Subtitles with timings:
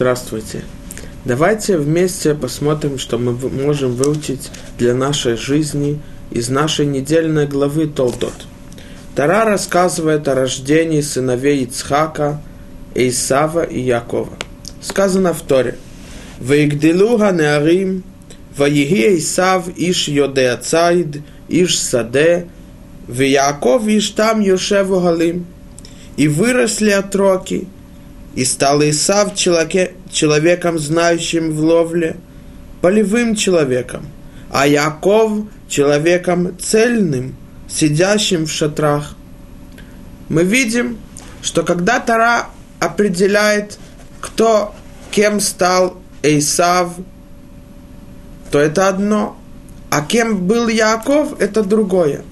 [0.00, 0.62] Здравствуйте.
[1.26, 8.32] Давайте вместе посмотрим, что мы можем выучить для нашей жизни из нашей недельной главы Толдот.
[9.14, 12.40] Тара рассказывает о рождении сыновей Ицхака,
[12.94, 14.32] Исава и Якова.
[14.80, 15.76] Сказано в Торе.
[16.38, 18.02] «Ваигдилуга неарим,
[18.56, 22.46] ваиги Исав иш йодеа цайд, иш саде,
[23.06, 25.44] Яков иш там йошеву галим».
[26.16, 27.68] И выросли отроки,
[28.34, 32.16] и стал Исав человеком, знающим в ловле,
[32.80, 34.06] полевым человеком,
[34.50, 37.36] а Яков человеком цельным,
[37.68, 39.14] сидящим в шатрах.
[40.28, 40.98] Мы видим,
[41.42, 42.46] что когда Тара
[42.78, 43.78] определяет,
[44.20, 44.74] кто
[45.10, 46.94] кем стал Исав,
[48.50, 49.36] то это одно,
[49.90, 52.22] а кем был Яков, это другое.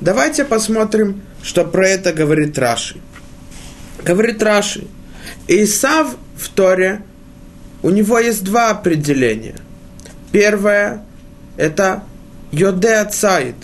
[0.00, 2.96] Давайте посмотрим, что про это говорит Раши.
[4.04, 4.86] Говорит Раши–
[5.48, 7.02] Исав в Торе,
[7.82, 9.56] у него есть два определения.
[10.32, 11.04] Первое–
[11.56, 12.02] это
[12.50, 13.56] Йоде Цайд,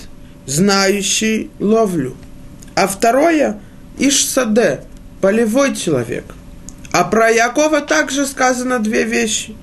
[0.46, 2.16] знающий ловлю.
[2.74, 3.60] А второе–
[3.98, 4.82] Ишсаде,
[5.20, 6.24] полевой человек.
[6.92, 9.56] А про Якова также сказано две вещи.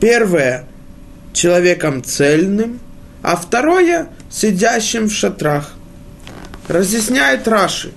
[0.00, 0.64] Первое–
[1.32, 2.80] человеком цельным,
[3.22, 5.74] а второе– сидящим в шатрах.
[6.68, 7.92] Разъясняет Раши.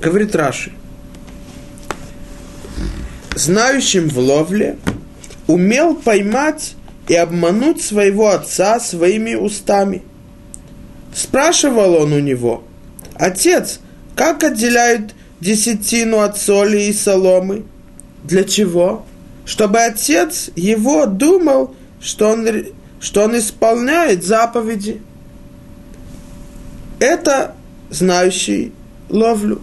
[0.00, 0.72] Говорит Раши–
[3.34, 4.78] знающим в ловле,
[5.46, 6.74] умел поймать
[7.08, 10.02] и обмануть своего отца своими устами.
[11.14, 12.64] Спрашивал он у него,
[13.14, 13.80] «Отец,
[14.16, 17.64] как отделяют десятину от соли и соломы?
[18.22, 19.04] Для чего?
[19.44, 22.48] Чтобы отец его думал, что он,
[23.00, 25.02] что он исполняет заповеди.
[26.98, 27.54] Это
[27.90, 28.72] знающий
[29.08, 29.60] ловлю.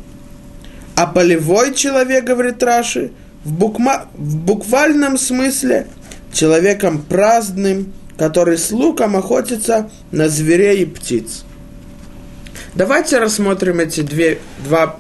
[0.96, 3.12] А полевой человек, говорит Раши,
[3.44, 5.88] в, букма, в буквальном смысле
[6.34, 11.44] человеком праздным, который с луком охотится на зверей и птиц.
[12.74, 14.98] Давайте рассмотрим эти две, два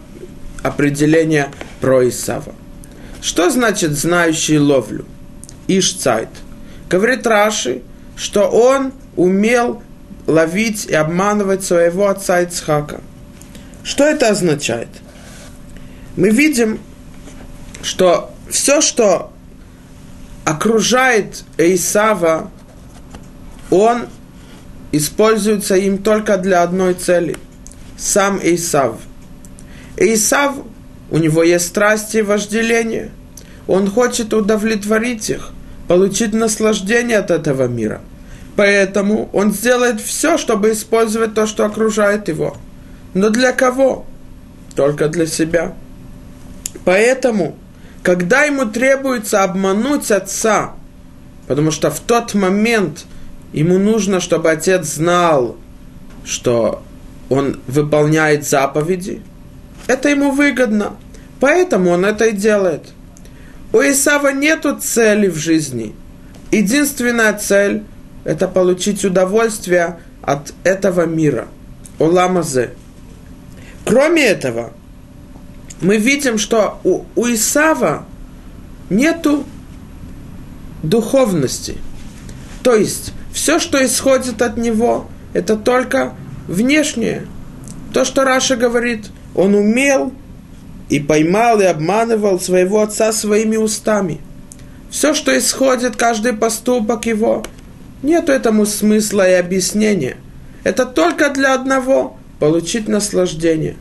[0.63, 1.49] определения
[1.79, 2.53] про Исава.
[3.21, 5.05] Что значит знающий ловлю?
[5.67, 6.29] Ишцайт.
[6.89, 7.81] Говорит Раши,
[8.15, 9.81] что он умел
[10.27, 13.01] ловить и обманывать своего отца Ицхака.
[13.83, 14.89] Что это означает?
[16.15, 16.79] Мы видим,
[17.83, 19.31] что все, что
[20.45, 22.51] окружает Исава,
[23.69, 24.07] он
[24.91, 27.37] используется им только для одной цели.
[27.97, 28.97] Сам Исав.
[29.97, 30.55] Исав,
[31.09, 33.11] у него есть страсти и вожделение.
[33.67, 35.51] Он хочет удовлетворить их,
[35.87, 38.01] получить наслаждение от этого мира.
[38.55, 42.57] Поэтому он сделает все, чтобы использовать то, что окружает его.
[43.13, 44.05] Но для кого?
[44.75, 45.73] Только для себя.
[46.83, 47.55] Поэтому
[48.03, 50.73] когда ему требуется обмануть отца,
[51.47, 53.05] потому что в тот момент
[53.53, 55.57] ему нужно, чтобы отец знал,
[56.25, 56.83] что
[57.29, 59.21] он выполняет заповеди,
[59.87, 60.97] это ему выгодно.
[61.39, 62.89] Поэтому он это и делает.
[63.73, 65.95] У Исава нету цели в жизни.
[66.51, 67.83] Единственная цель–
[68.25, 71.47] это получить удовольствие от этого мира.
[71.99, 72.71] Оламазе.
[73.85, 74.73] Кроме этого–
[75.81, 78.05] мы видим, что у, у Исава
[78.89, 79.43] нету
[80.83, 81.77] духовности.
[82.63, 86.13] То есть все, что исходит от него, это только
[86.47, 87.25] внешнее.
[87.93, 90.13] То, что Раша говорит, он умел
[90.89, 94.21] и поймал и обманывал своего отца своими устами.
[94.89, 97.43] Все, что исходит, каждый поступок его,
[98.03, 100.17] нет этому смысла и объяснения.
[100.63, 103.77] Это только для одного– получить наслаждение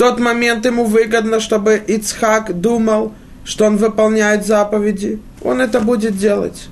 [0.00, 3.12] тот момент ему выгодно, чтобы Ицхак думал,
[3.44, 6.68] что он выполняет заповеди, он это будет делать.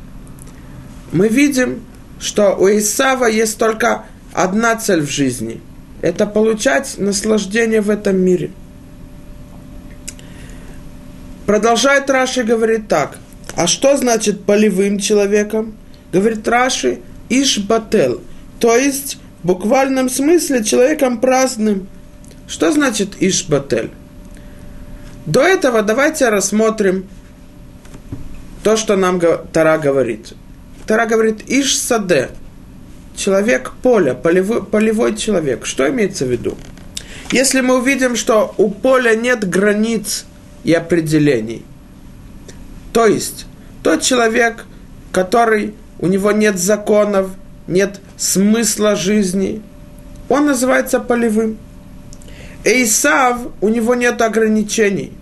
[1.12, 1.82] Мы видим,
[2.18, 5.60] что у Исава есть только одна цель в жизни–
[6.00, 8.50] это получать наслаждение в этом мире.
[11.44, 13.18] Продолжает Раши говорит так.
[13.56, 15.74] А что значит полевым человеком?
[16.14, 18.22] Говорит Раши Ишбател,
[18.58, 21.88] то есть в буквальном смысле человеком праздным–
[22.48, 23.90] что значит Ишбатель?
[25.26, 27.06] До этого давайте рассмотрим
[28.64, 29.20] то, что нам
[29.52, 30.32] Тара говорит.
[30.86, 32.30] Тара говорит Иш-Саде,
[33.14, 35.66] человек поля, полевой, полевой человек.
[35.66, 36.56] Что имеется в виду?
[37.30, 40.24] Если мы увидим, что у поля нет границ
[40.64, 41.62] и определений,
[42.94, 43.44] то есть
[43.82, 44.64] тот человек,
[45.12, 47.30] который у него нет законов,
[47.66, 49.60] нет смысла жизни,
[50.30, 51.58] он называется полевым.
[52.68, 55.12] Эйсав, у него нет ограничений.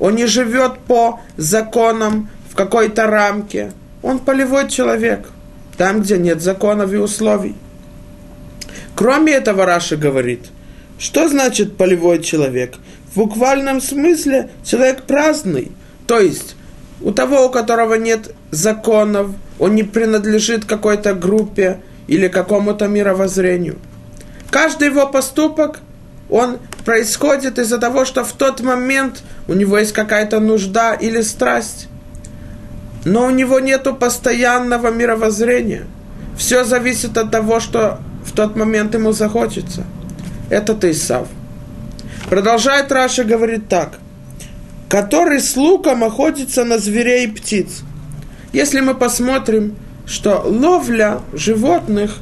[0.00, 3.72] он не живет по законам в какой-то рамке.
[4.02, 5.28] Он полевой человек,
[5.76, 7.54] там, где нет законов и условий.
[8.96, 10.46] Кроме этого, Раша говорит,
[10.98, 12.74] что значит полевой человек?
[13.12, 15.70] В буквальном смысле человек праздный.
[16.08, 16.56] То есть
[17.00, 19.30] у того, у которого нет законов,
[19.60, 21.78] он не принадлежит какой-то группе
[22.08, 23.78] или какому-то мировоззрению.
[24.50, 25.80] Каждый его поступок,
[26.30, 26.58] он
[26.88, 31.86] происходит из-за того, что в тот момент у него есть какая-то нужда или страсть.
[33.04, 35.84] Но у него нет постоянного мировоззрения.
[36.38, 39.84] Все зависит от того, что в тот момент ему захочется.
[40.48, 41.28] Это Исав.
[42.30, 43.98] Продолжает Раша говорит так.
[44.88, 47.82] Который с луком охотится на зверей и птиц.
[48.54, 49.76] Если мы посмотрим,
[50.06, 52.16] что ловля животных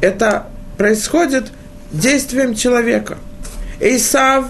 [0.00, 0.46] это
[0.78, 1.50] происходит
[1.90, 3.18] действием человека.
[3.80, 4.46] Исав,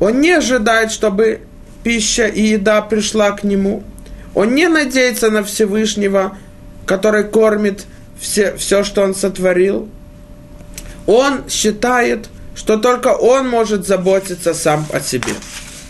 [0.00, 1.40] он не ожидает, чтобы
[1.82, 3.82] пища и еда пришла к нему.
[4.34, 6.36] Он не надеется на Всевышнего,
[6.86, 7.84] который кормит
[8.18, 9.88] все, все, что он сотворил.
[11.06, 15.34] Он считает, что только он может заботиться сам о себе.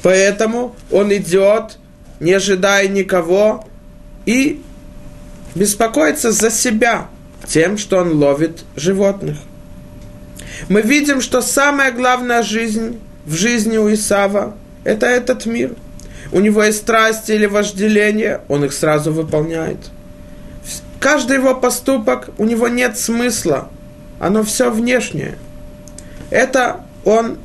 [0.02, 1.78] Поэтому он идет,
[2.20, 3.66] не ожидая никого,
[4.26, 4.62] и
[5.54, 7.08] беспокоится за себя
[7.46, 9.38] тем, что он ловит животных.
[10.68, 15.74] Мы видим, что самая главная жизнь в жизни у Исава– это этот мир.
[16.32, 19.78] У него есть страсти или вожделение, он их сразу выполняет.
[21.00, 23.68] Каждый его поступок, у него нет смысла,
[24.18, 25.36] оно все внешнее.
[26.30, 27.36] Это он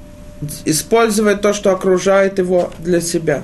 [0.63, 3.44] использует то, что окружает его для себя.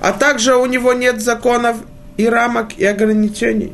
[0.00, 1.76] А также у него нет законов
[2.16, 3.72] и рамок и ограничений.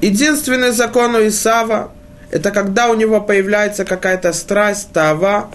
[0.00, 1.92] Единственный закон у Исава–
[2.32, 5.50] это когда у него появляется какая-то страсть, тава,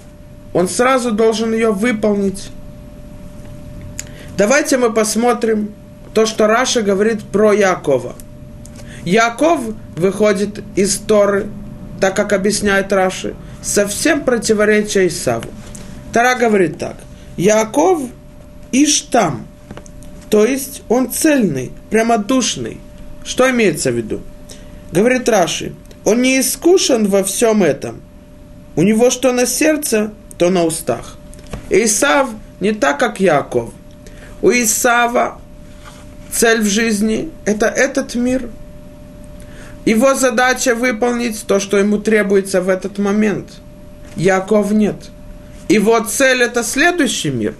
[0.53, 2.49] он сразу должен ее выполнить.
[4.37, 5.73] Давайте мы посмотрим
[6.13, 8.15] то, что Раша говорит про Якова.
[9.03, 9.59] Яков
[9.95, 11.47] выходит из Торы,
[11.99, 15.49] так как объясняет Раши, совсем противоречия Исаву.
[16.13, 16.97] Тара говорит так.
[17.37, 18.01] Яков
[18.71, 19.47] Иштам,
[20.29, 22.79] то есть он цельный, прямодушный.
[23.23, 24.21] Что имеется в виду?
[24.91, 25.73] Говорит Раши,
[26.07, 28.01] он не искушен во всем этом.
[28.77, 31.17] У него что на сердце, то на устах.
[31.69, 32.29] Исав
[32.61, 33.71] не так, как Яков.
[34.41, 35.41] У Исава
[36.31, 38.49] цель в жизни– это этот мир.
[39.83, 43.55] Его задача выполнить то, что ему требуется в этот момент.
[44.15, 45.09] Яков нет.
[45.67, 47.53] Его цель– это следующий мир.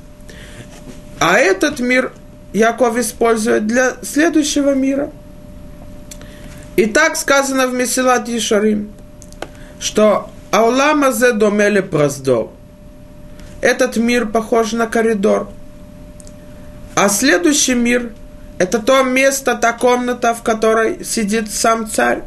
[1.20, 2.14] А этот мир
[2.54, 5.12] Яков использует для следующего мира.
[6.78, 8.94] И так сказано в Месилат Ишарим,
[9.80, 12.52] что Аулама зе домеле праздор.
[13.62, 15.50] Этот мир похож на коридор.
[16.96, 18.12] А следующий мир–
[18.60, 22.22] это то место, та комната, в которой сидит сам царь.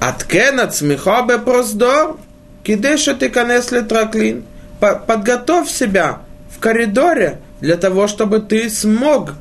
[0.00, 2.18] Аткена цмихобе проздор,
[2.64, 4.44] кидеша ты конесли траклин.
[4.80, 6.18] Подготовь себя
[6.50, 9.34] в коридоре для того, чтобы ты смог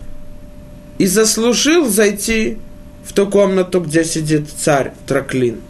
[1.00, 2.60] и заслужил зайти
[3.04, 5.62] в ту комнату, где сидит царь Траклин.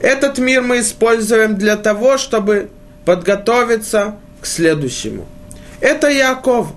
[0.00, 2.70] Этот мир мы используем для того, чтобы
[3.04, 5.26] подготовиться к следующему.
[5.80, 6.68] Это Яков.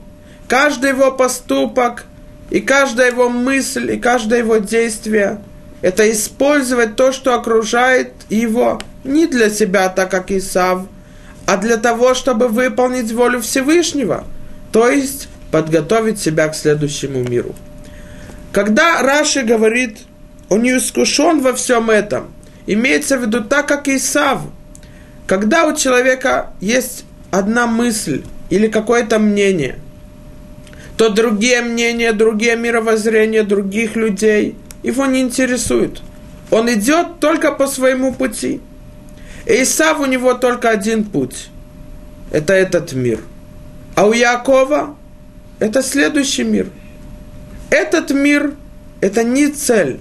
[0.47, 2.05] Каждый его поступок,
[2.51, 5.41] и каждая его мысль, и каждое его действие–
[5.81, 10.83] это использовать то, что окружает его, не для себя, так как Исав,
[11.47, 14.25] а для того, чтобы выполнить волю Всевышнего–
[14.75, 17.55] то есть подготовить себя к следующему миру.
[18.55, 19.97] Когда Раши говорит,
[20.47, 22.33] он не искушен во всем этом,
[22.65, 24.43] имеется в виду так, как Исав.
[25.27, 29.79] Когда у человека есть одна мысль или какое-то мнение,
[30.95, 36.01] то другие мнения, другие мировоззрения других людей его не интересуют.
[36.49, 38.61] Он идет только по своему пути.
[39.45, 41.49] И Исав у него только один путь.
[42.31, 43.19] Это этот мир–
[43.95, 44.95] а у Якова
[45.59, 46.67] это следующий мир.
[47.75, 48.53] Этот мир–
[49.01, 49.99] это не цель,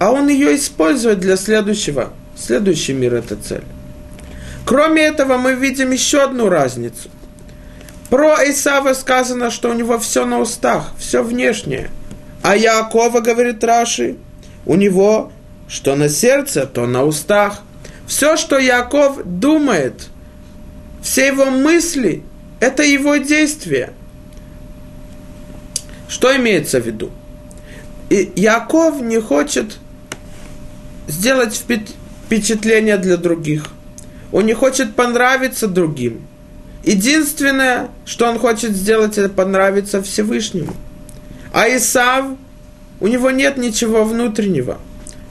[0.00, 2.12] а он ее использует для следующего.
[2.36, 3.62] Следующий мир– это цель.
[4.64, 7.08] Кроме этого, мы видим еще одну разницу.
[8.10, 11.90] Про Исава сказано, что у него все на устах, все внешнее.
[12.42, 14.16] А Якова, говорит Раши,
[14.64, 15.30] у него
[15.68, 17.60] что на сердце, то на устах.
[18.08, 20.08] Все, что Яков думает,
[21.02, 22.24] все его мысли–
[22.58, 23.92] это его действие.
[26.08, 27.10] Что имеется в виду?
[28.08, 29.78] И Яков не хочет
[31.08, 31.54] сделать
[32.26, 33.66] впечатление для других.
[34.32, 36.26] Он не хочет понравиться другим.
[36.84, 40.72] Единственное, что он хочет сделать, это понравиться Всевышнему.
[41.52, 42.26] А Исав,
[43.00, 44.78] у него нет ничего внутреннего,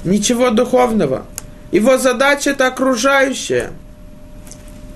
[0.04, 1.26] ничего духовного.
[1.72, 3.72] Его задача это окружающее.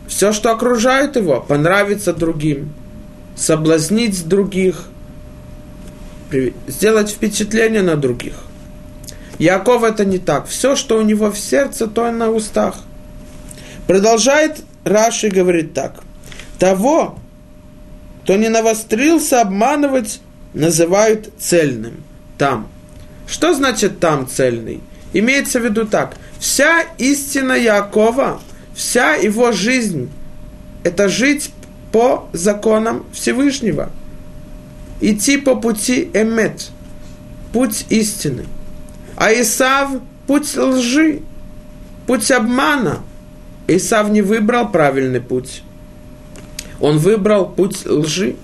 [0.08, 2.74] Все, что окружает его, понравится другим,
[3.36, 4.86] соблазнить других,
[6.68, 8.34] сделать впечатление на других.
[9.38, 10.48] Яков это не так.
[10.48, 12.76] Все, что у него в сердце, то и на устах.
[13.88, 16.04] Продолжает Раши говорит так.
[16.58, 17.18] Того,
[18.24, 20.20] кто не навострился обманывать,
[20.54, 22.04] называют цельным.
[22.38, 22.68] Там.
[23.28, 24.82] Что значит там цельный?
[25.14, 26.16] Имеется в виду так.
[26.40, 28.42] Вся истина Якова,
[28.76, 30.10] вся его жизнь,
[30.84, 31.52] это жить
[31.92, 33.90] по законам Всевышнего.
[35.02, 36.70] Идти по пути Эмет,
[37.54, 38.46] путь истины.
[39.16, 39.92] А Исав–
[40.28, 41.22] путь лжи,
[42.06, 43.00] путь обмана.
[43.68, 45.64] Исав не выбрал правильный путь.
[46.80, 48.36] Он выбрал путь лжи.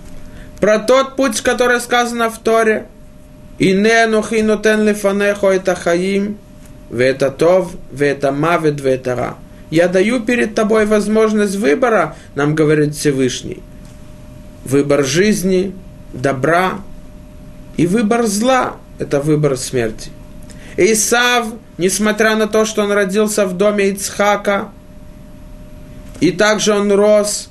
[0.60, 2.88] Про тот путь, который сказано в Торе.
[3.58, 4.08] И не
[4.44, 6.38] нотен лефанехо это хаим,
[6.92, 9.36] это тов, это мавет, это ра.
[9.70, 13.64] Я даю перед тобой возможность выбора, нам говорит Всевышний.
[14.66, 15.74] Выбор жизни,
[16.16, 16.80] добра
[17.78, 20.10] и выбор зла– это выбор смерти.
[20.78, 24.70] Исав, несмотря на то, что он родился в доме Ицхака,
[26.20, 27.50] и также он рос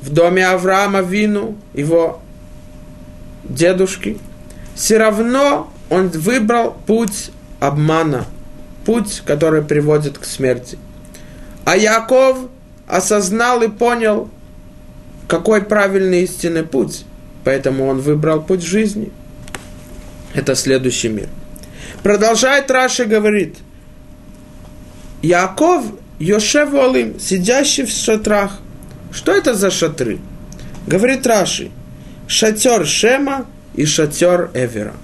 [0.00, 2.20] в доме Авраама Вину, его
[3.44, 4.18] дедушки,
[4.74, 8.24] все равно он выбрал путь обмана,
[8.86, 10.78] путь, который приводит к смерти.
[11.64, 12.38] А Яков
[12.86, 14.28] осознал и понял,
[15.28, 17.04] какой правильный истинный путь.
[17.44, 19.10] Поэтому он выбрал путь жизни.
[20.34, 21.28] Это следующий мир.
[22.02, 23.56] Продолжает Раши говорит,
[25.22, 25.84] Яков
[26.18, 28.58] Йошев Олим, сидящий в шатрах.
[29.12, 30.18] Что это за шатры?
[30.86, 31.70] Говорит Раши,
[32.26, 34.94] шатер Шема и шатер Эвера.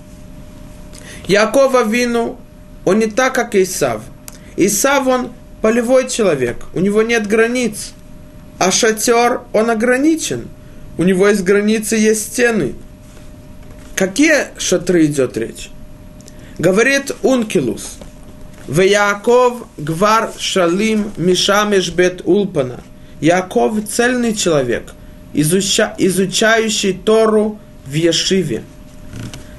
[1.26, 2.38] Якова Вину,
[2.84, 4.02] он не так, как Исав.
[4.56, 7.92] Исав, он полевой человек, у него нет границ.
[8.58, 10.48] А шатер, он ограничен.
[10.98, 12.74] У него есть границы, есть стены.
[13.94, 15.70] Какие шатры идет речь?
[16.58, 17.98] Говорит Ункилус.
[18.66, 22.82] В Яков гвар шалим мишамеш бет улпана.
[23.20, 24.92] Яков цельный человек,
[25.32, 28.62] изуча, изучающий Тору в Ешиве.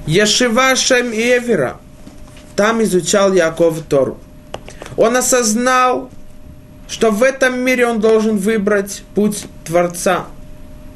[0.06, 1.80] Ешива Шем Эвера.
[2.54, 4.18] Там изучал Яков Тору.
[4.96, 6.10] Он осознал,
[6.88, 10.26] что в этом мире он должен выбрать путь Творца.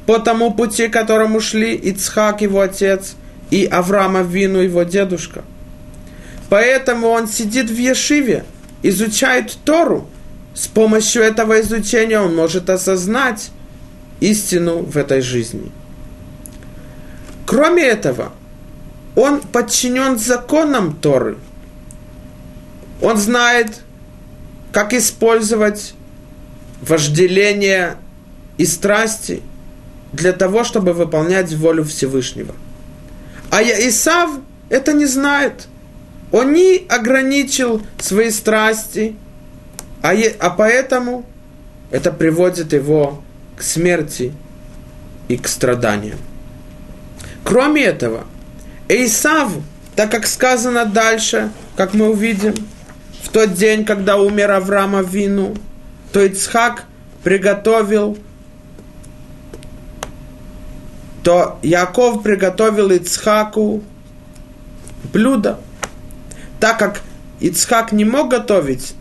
[0.05, 3.15] По тому пути, которому шли Ицхак, его отец,
[3.49, 5.43] и Авраама Вину, его дедушка.
[6.49, 8.45] Поэтому он сидит в Ешиве,
[8.83, 10.07] изучает Тору.
[10.53, 13.49] С помощью этого изучения он может осознать
[14.19, 15.71] истину в этой жизни.
[17.45, 18.31] Кроме этого,
[19.15, 21.37] он подчинен законам Торы.
[23.01, 23.81] Он знает,
[24.71, 25.93] как использовать
[26.81, 27.95] вожделение
[28.57, 29.41] и страсти
[30.15, 32.53] для того, чтобы выполнять волю Всевышнего.
[33.49, 34.31] А Исав
[34.69, 35.67] это не знает.
[36.31, 39.15] Он не ограничил свои страсти,
[40.01, 41.25] а, е, а поэтому
[41.91, 43.21] это приводит его
[43.55, 44.33] к смерти
[45.27, 46.19] и к страданиям.
[47.43, 48.25] Кроме этого,
[48.89, 49.51] Исав,
[49.95, 52.53] так как сказано дальше, как мы увидим,
[53.23, 55.55] в тот день, когда умер Авраама Вину,
[56.11, 56.85] то Ицхак
[57.23, 58.17] приготовил,
[61.25, 63.81] то Яков приготовил Ицхаку
[65.11, 65.59] блюдо.
[66.59, 67.01] Так как
[67.39, 68.93] Ицхак не мог готовить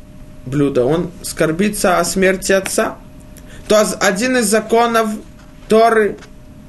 [0.46, 2.96] блюдо, он скорбится о смерти отца,
[3.68, 5.10] то один из законов
[5.68, 6.16] Торы,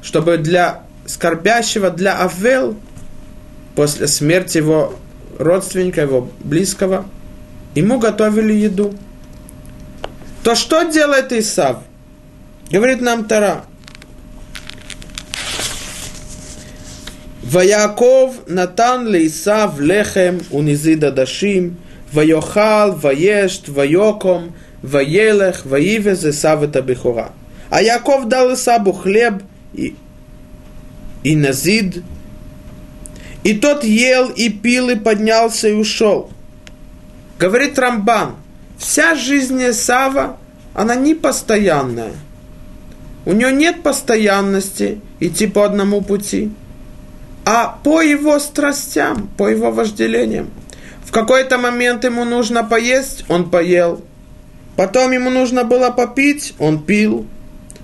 [0.04, 2.76] чтобы для скорбящего, для Авел,
[3.76, 4.94] после смерти его
[5.40, 7.06] родственника, его близкого,
[7.76, 8.94] ему готовили еду.
[10.44, 11.78] То что делает Исав?
[12.70, 13.64] Говорит нам Тара.
[17.46, 21.78] Ваяков натан лейсав лехем унизида дашим,
[22.12, 27.34] вайохал, ваешт, вайоком, ваелех, ваивез Исав это бихора.
[27.70, 29.96] А Яков дал Исабу хлеб и,
[31.24, 32.02] и назид,
[33.44, 36.32] и тот ел и пил и поднялся и ушел.
[37.38, 38.38] Говорит Рамбан,
[38.80, 40.38] вся жизнь Исава,
[40.74, 42.14] она не постоянная.
[43.26, 46.52] У него нет постоянности идти по одному пути,
[47.46, 50.50] а по его страстям, по его вожделениям.
[51.06, 54.02] В какой-то момент ему нужно поесть, он поел.
[54.76, 57.28] Потом ему нужно было попить, он пил.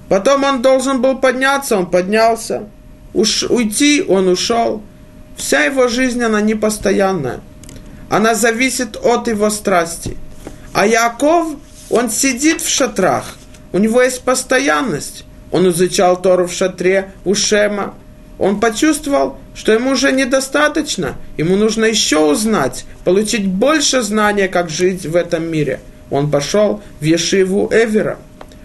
[0.10, 2.68] Потом он должен был подняться, он поднялся.
[3.14, 4.82] Уж, уйти, он ушел.
[5.38, 7.40] Вся его жизнь, она непостоянная.
[8.10, 10.18] Она зависит от его страсти.
[10.74, 11.56] А Яков,
[11.90, 13.38] он сидит в шатрах.
[13.72, 15.24] У него есть постоянность.
[15.52, 17.94] Он изучал Тору в шатре у Шема.
[18.42, 21.14] Он почувствовал, что ему уже недостаточно.
[21.38, 25.80] Ему нужно еще узнать, получить больше знания, как жить в этом мире.
[26.10, 28.18] Он пошел в Ешиву Эвера.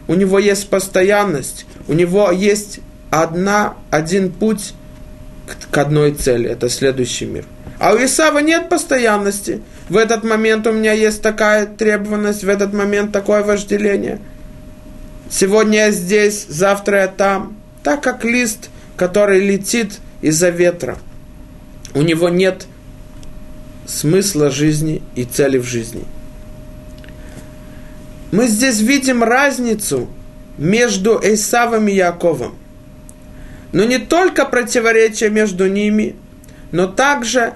[0.09, 1.67] У него есть постоянность.
[1.89, 2.81] У него есть
[3.11, 4.73] одна, один путь
[5.47, 6.49] к, к одной цели.
[6.49, 7.45] Это следующий мир.
[7.79, 9.61] А у Исава нет постоянности.
[9.91, 14.21] В этот момент у меня есть такая требованность, в этот момент такое вожделение.
[15.29, 17.59] Сегодня я здесь, завтра я там.
[17.83, 20.99] Так как лист, который летит из-за ветра.
[21.95, 22.67] У него нет
[23.87, 26.05] смысла жизни и цели в жизни.
[28.33, 30.09] Мы здесь видим разницу
[30.59, 32.57] между Исавом и Яковом.
[33.73, 36.17] Но не только противоречие между ними,
[36.73, 37.55] но также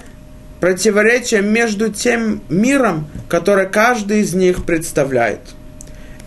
[0.60, 5.40] противоречие между тем миром, который каждый из них представляет.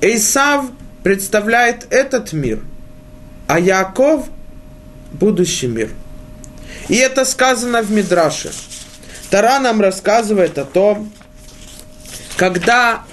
[0.01, 0.65] Исав
[1.03, 2.59] представляет этот мир,
[3.47, 4.27] а Яков–
[5.23, 5.89] будущий мир.
[6.89, 8.51] И это сказано в Мидраше.
[9.29, 11.13] Тара нам рассказывает о том,
[12.35, 13.03] когда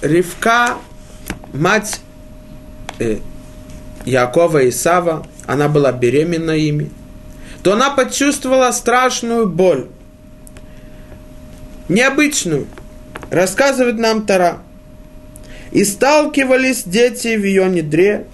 [0.00, 0.78] Ривка,
[1.52, 2.00] мать
[2.98, 3.18] э,
[4.06, 6.90] Якова и Исава, она была беременна ими,
[7.62, 9.88] то она почувствовала страшную боль.
[11.90, 12.66] Необычную.
[13.30, 14.62] Рассказывает нам Тара.
[15.72, 18.26] И сталкивались дети в ее недре.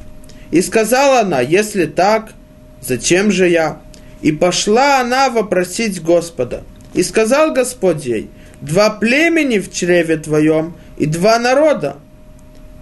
[0.52, 2.34] И сказала она, если так,
[2.80, 3.80] зачем же я?
[4.22, 6.62] И пошла она вопросить Господа.
[6.92, 11.96] И сказал Господь ей, два племени в чреве твоем и два народа.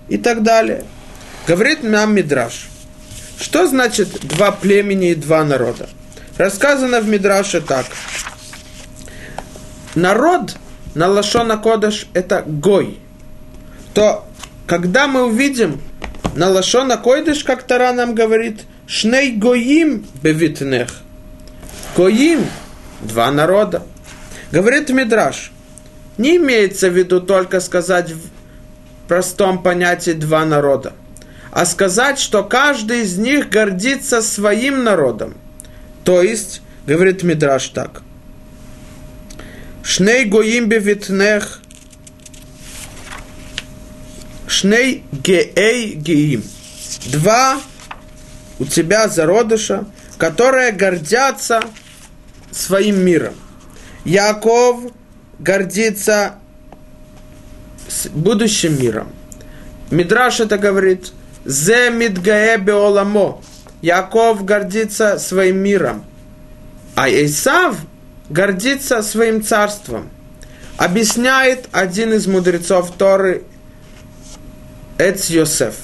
[0.09, 0.85] И так далее.
[1.47, 2.69] Говорит нам Мидраш.
[3.39, 5.89] Что значит два племени и два народа?
[6.37, 7.87] Рассказано в Мидраше так.
[9.95, 10.57] Народ
[10.95, 12.99] на Лашона Кодыш это Гой.
[13.95, 14.27] То,
[14.67, 15.81] когда мы увидим
[16.35, 20.89] на Лашона Кодыш, как Тара нам говорит, Шней Гоим бевитнех.
[21.97, 22.45] Гоим–
[23.03, 23.85] два народа.
[24.51, 25.53] Говорит Мидраш,
[26.17, 28.21] не имеется в виду только сказать в
[29.07, 30.95] простом понятии два народа–
[31.51, 35.35] а сказать, что каждый из них гордится своим народом.
[36.05, 38.03] То есть, говорит Мидраш так.
[39.83, 41.61] Шней гоим бевитнех,
[44.47, 46.45] шней геэй геим.
[47.07, 47.59] Два
[48.59, 49.85] у тебя зародыша,
[50.17, 51.63] которые гордятся
[52.51, 53.35] своим миром.
[54.05, 54.93] Яков
[55.39, 56.35] гордится
[58.13, 59.13] будущим миром.
[59.91, 61.13] Мидраш это говорит,
[61.45, 63.41] Зе мидгае беоламо.
[63.81, 66.05] Яков гордится своим миром,
[66.95, 67.77] а Исав
[68.29, 70.11] гордится своим царством.
[70.77, 73.45] Объясняет один из мудрецов Торы
[74.99, 75.75] Эц Йосеф.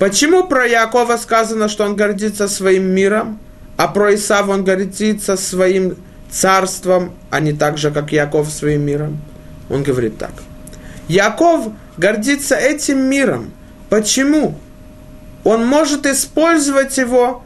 [0.00, 3.38] Почему про Якова сказано, что он гордится своим миром,
[3.76, 5.96] а про Исава он гордится своим
[6.28, 9.18] царством, а не так же, как Яков своим миром?
[9.68, 10.32] Он говорит так.
[11.06, 13.52] Яков гордится этим миром.
[13.88, 14.56] Почему?
[15.44, 17.42] он может использовать его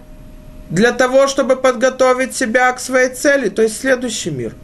[0.71, 4.55] для того, чтобы подготовить себя к своей цели, то есть следующий мир.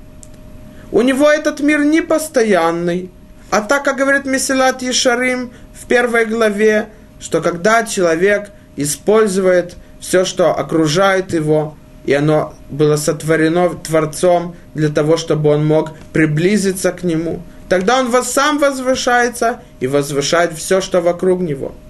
[0.91, 3.11] У него этот мир не постоянный,
[3.51, 6.89] а так, как говорит Месилат Ешарим в первой главе,
[7.21, 15.17] что когда человек использует все, что окружает его, и оно было сотворено Творцом для того,
[15.17, 21.41] чтобы он мог приблизиться к нему, тогда он сам возвышается и возвышает все, что вокруг
[21.41, 21.75] него–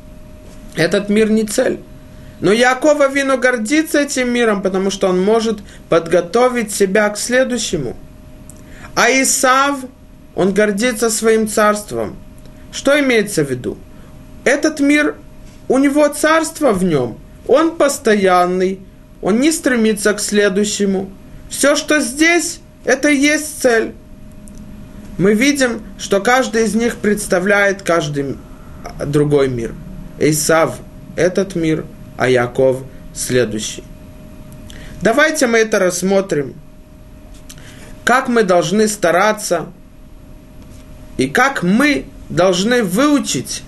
[0.77, 1.81] этот мир не цель.
[2.41, 7.97] Но Якова Вину гордится этим миром, потому что он может подготовить себя к следующему.
[8.95, 9.81] А Исав,
[10.35, 12.17] он гордится своим царством.
[12.73, 13.77] Что имеется в виду?
[14.45, 15.17] Этот мир,
[15.69, 18.81] у него царство в нем, он постоянный,
[19.23, 21.11] он не стремится к следующему.
[21.49, 23.93] Все, что здесь, это и есть цель.
[25.19, 28.37] Мы видим, что каждый из них представляет каждый
[29.05, 29.75] другой мир–
[30.21, 30.79] Исав–
[31.17, 31.87] этот мир,
[32.19, 32.83] а Яков–
[33.15, 33.83] следующий.
[35.01, 36.55] Давайте мы это рассмотрим.
[38.05, 39.73] Как мы должны стараться
[41.17, 43.63] и как мы должны выучить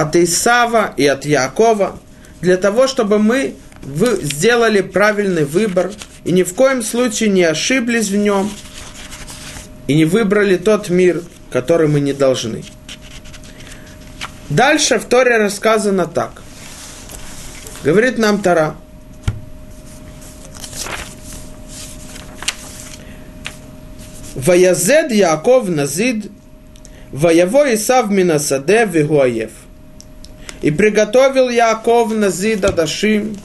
[0.00, 1.98] от Исава и от Якова
[2.40, 3.54] для того, чтобы мы
[4.22, 5.90] сделали правильный выбор
[6.24, 8.50] и ни в коем случае не ошиблись в нем
[9.88, 12.62] и не выбрали тот мир, который мы не должны.
[14.48, 16.42] Дальше в Торе рассказано так.
[17.82, 18.76] Говорит нам Тара.
[24.36, 26.30] Ваязед Яков Назид,
[27.10, 29.50] Ваяво Исав Минасаде Вигуаев.
[30.60, 33.36] И приготовил Яков Назида Дашим,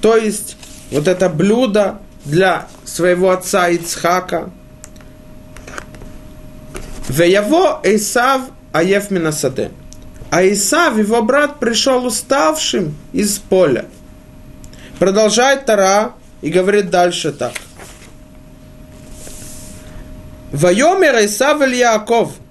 [0.00, 0.56] то есть
[0.90, 4.50] вот это блюдо для своего отца Ицхака.
[7.08, 9.70] его Исав Аев Минасаде.
[10.30, 13.86] А Исав, его брат, пришел уставшим из поля.
[14.98, 17.52] Продолжает Тара и говорит дальше так.
[20.52, 22.32] Вайомер Исав Иль Яков–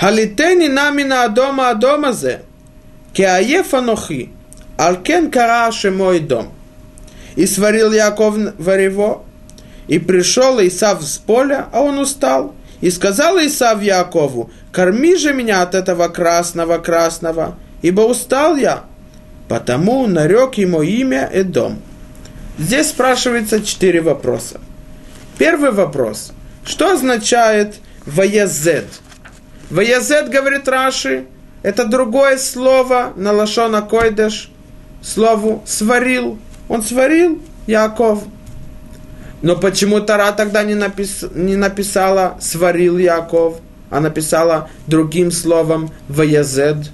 [0.00, 2.42] Халитени намина адома адома зе.
[3.12, 4.30] Кеаеф анохи.
[4.76, 6.52] Алкен караше мой дом.
[7.34, 9.24] И сварил Яков варево,
[9.88, 12.54] и пришел Исав с поля, а он устал.
[12.80, 18.84] И сказал Исав Якову, корми же меня от этого красного-красного, ибо устал я.
[19.48, 21.82] Потому нарек ему имя Эдом.
[22.56, 24.60] Здесь спрашивается четыре вопроса.
[25.38, 26.32] Первый вопрос.
[26.64, 28.86] Что означает «воезет»?
[29.70, 31.26] Ваязет, говорит Раши,
[31.62, 34.50] это другое слово на лашона койдеш,
[35.02, 36.38] слову сварил.
[36.68, 38.22] Он сварил Яков.
[39.42, 46.90] Но почему Тара тогда не, напис, не написала сварил Яков, а написала другим словом ваязет?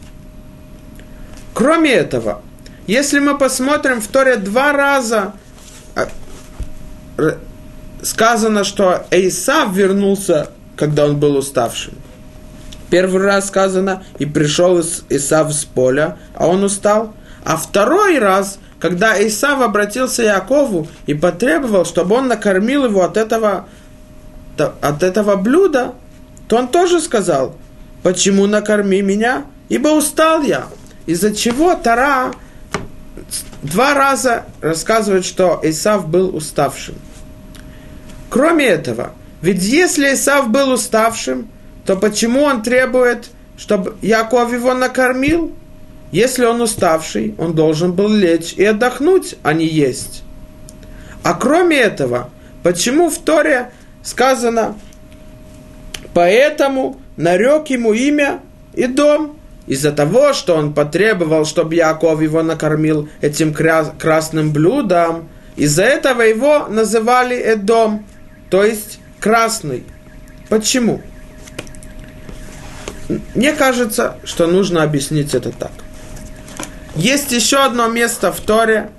[1.55, 2.43] Кроме этого,
[2.87, 5.33] если мы посмотрим в Торе два раза
[5.95, 6.09] а,
[8.03, 11.95] сказано, что Эйсав вернулся, когда он был уставшим.
[12.90, 17.14] Первый раз сказано, и пришел Исав с поля, а он устал.
[17.44, 23.16] А второй раз, когда Исав обратился к Якову и потребовал, чтобы он накормил его от
[23.16, 23.66] этого,
[24.57, 25.94] от этого блюда,
[26.49, 27.57] то он тоже сказал,
[28.03, 30.66] почему накорми меня, ибо устал я.
[31.07, 32.33] Из-за чего Тара
[33.62, 36.94] два раза рассказывает, что Исав был уставшим.
[38.31, 41.49] Кроме этого, ведь если Исав был уставшим,
[41.85, 45.53] то почему он требует, чтобы Яков его накормил?
[46.12, 50.23] Если он уставший, он должен был лечь и отдохнуть, а не есть.
[51.23, 52.31] А кроме этого,
[52.62, 54.77] почему в Торе сказано,
[56.12, 58.40] поэтому нарек ему имя
[58.75, 65.85] и дом, из-за того, что он потребовал, чтобы Яков его накормил этим красным блюдом, из-за
[65.85, 68.05] этого его называли Эдом,
[68.51, 69.85] то есть красный.
[70.49, 71.01] Почему?
[73.35, 75.73] Мне кажется, что нужно объяснить это так.
[76.97, 78.90] Есть еще одно место в Торе,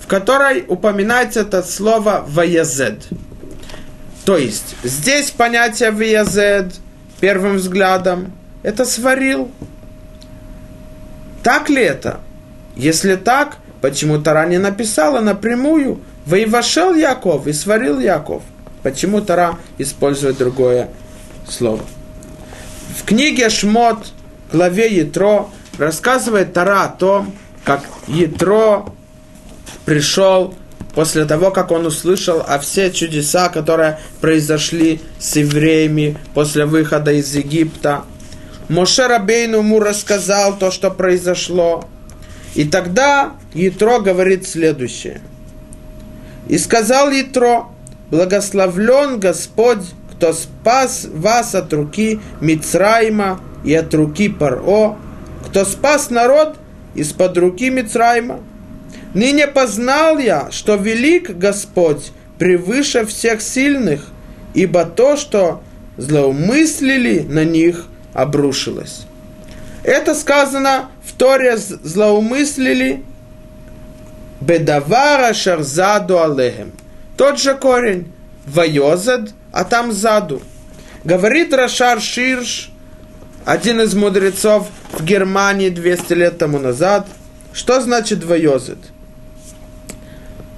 [0.00, 3.06] в которой упоминается это слово «ваязед».
[4.24, 6.74] То есть, здесь понятие «ваязед»
[7.20, 9.50] первым взглядом– это «сварил».
[11.42, 12.20] Так ли это?
[12.76, 18.42] Если так, почему Тара не написала напрямую «воевошел Яков» и «сварил Яков»?
[18.82, 20.88] Почему Тара использует другое
[21.48, 21.82] слово?
[22.96, 24.12] В книге Шмот,
[24.52, 28.86] главе Ятро, рассказывает Тара о том, как Ятро
[29.84, 30.54] пришел
[30.94, 37.34] после того, как он услышал о все чудеса, которые произошли с евреями после выхода из
[37.34, 38.04] Египта.
[38.68, 41.88] Моше Рабейну ему рассказал то, что произошло.
[42.54, 45.20] И тогда Ятро говорит следующее.
[46.48, 47.66] И сказал Ятро,
[48.10, 49.84] Благословлен Господь,
[50.22, 54.96] кто спас вас от руки Мицрайма и от руки Паро,
[55.48, 56.58] кто спас народ
[56.94, 58.38] из-под руки Мицрайма.
[59.14, 64.06] Ныне познал я, что велик Господь превыше всех сильных,
[64.54, 65.60] ибо то, что
[65.96, 69.06] злоумыслили на них, обрушилось.
[69.82, 73.02] Это сказано в Торе злоумыслили
[74.40, 76.70] Бедавара Шарзаду Алехем.
[77.16, 78.11] Тот же корень.
[78.46, 80.42] Вайозад, а там заду.
[81.04, 82.70] Говорит Рашар Ширш,
[83.44, 87.06] один из мудрецов в Германии 200 лет тому назад,
[87.52, 88.78] что значит вайозад?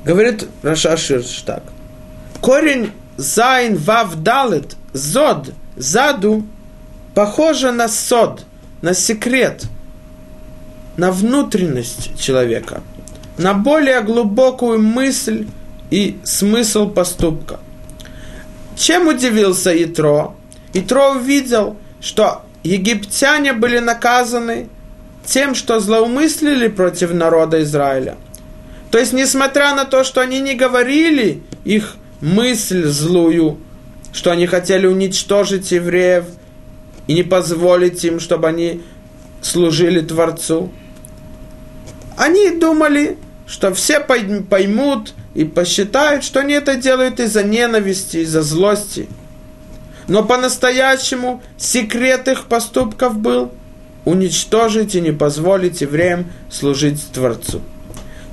[0.05, 1.62] Говорит Рашар Ширш так.
[2.40, 6.44] Корень Зайн Вав Далет, Зод, Заду,
[7.14, 8.44] похоже на сод,
[8.83, 9.64] на секрет,
[10.97, 12.83] на внутренность человека,
[13.38, 15.47] на более глубокую мысль,
[15.90, 17.61] и смысл поступка.
[18.77, 20.35] Чем удивился Итро?
[20.73, 24.69] Итро увидел, что египтяне были наказаны
[25.25, 28.17] тем, что злоумыслили против народа Израиля.
[28.91, 33.59] То есть, несмотря на то, что они не говорили их мысль злую,
[34.13, 36.25] что они хотели уничтожить евреев
[37.07, 38.83] и не позволить им, чтобы они
[39.43, 40.71] служили Творцу,
[42.17, 49.09] Они думали, что все поймут и посчитают, что они это делают из-за ненависти, из-за злости.
[50.07, 53.53] Но по-настоящему секрет их поступков был
[54.05, 57.62] уничтожить и не позволить евреям служить Творцу.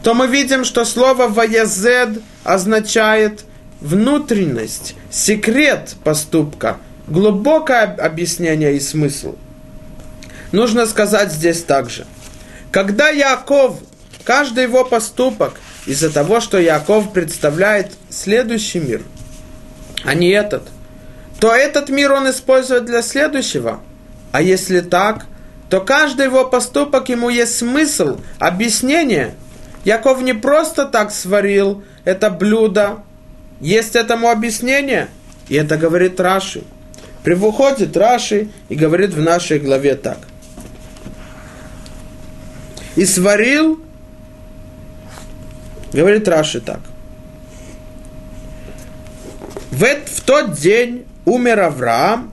[0.04, 3.46] То мы видим, что слово «ваязед» означает
[3.80, 9.36] внутренность, секрет поступка, глубокое объяснение и смысл.
[10.52, 12.06] Нужно сказать здесь также.
[12.72, 13.78] Когда Яков,
[14.24, 15.54] каждый его поступок,
[15.86, 19.02] из-за того, что Яков представляет следующий мир,
[20.04, 20.64] а не этот–
[21.42, 23.80] то этот мир он использует для следующего.
[24.32, 25.26] А если так,
[25.72, 29.34] то каждый его поступок ему есть смысл, объяснение.
[29.84, 33.00] Яков не просто так сварил это блюдо,
[33.60, 35.10] есть этому объяснение,
[35.50, 36.62] и это говорит Раши.
[37.24, 40.20] Привыходит Раши и говорит в нашей главе так.
[42.96, 43.82] И сварил,
[45.94, 46.80] говорит Раши так.
[49.72, 52.32] В, в тот день умер Авраам,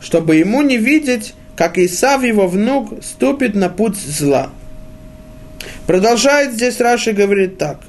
[0.00, 4.50] чтобы ему не видеть, как Исав, его внук, ступит на путь зла.
[5.86, 7.80] Продолжает здесь Раши говорит так.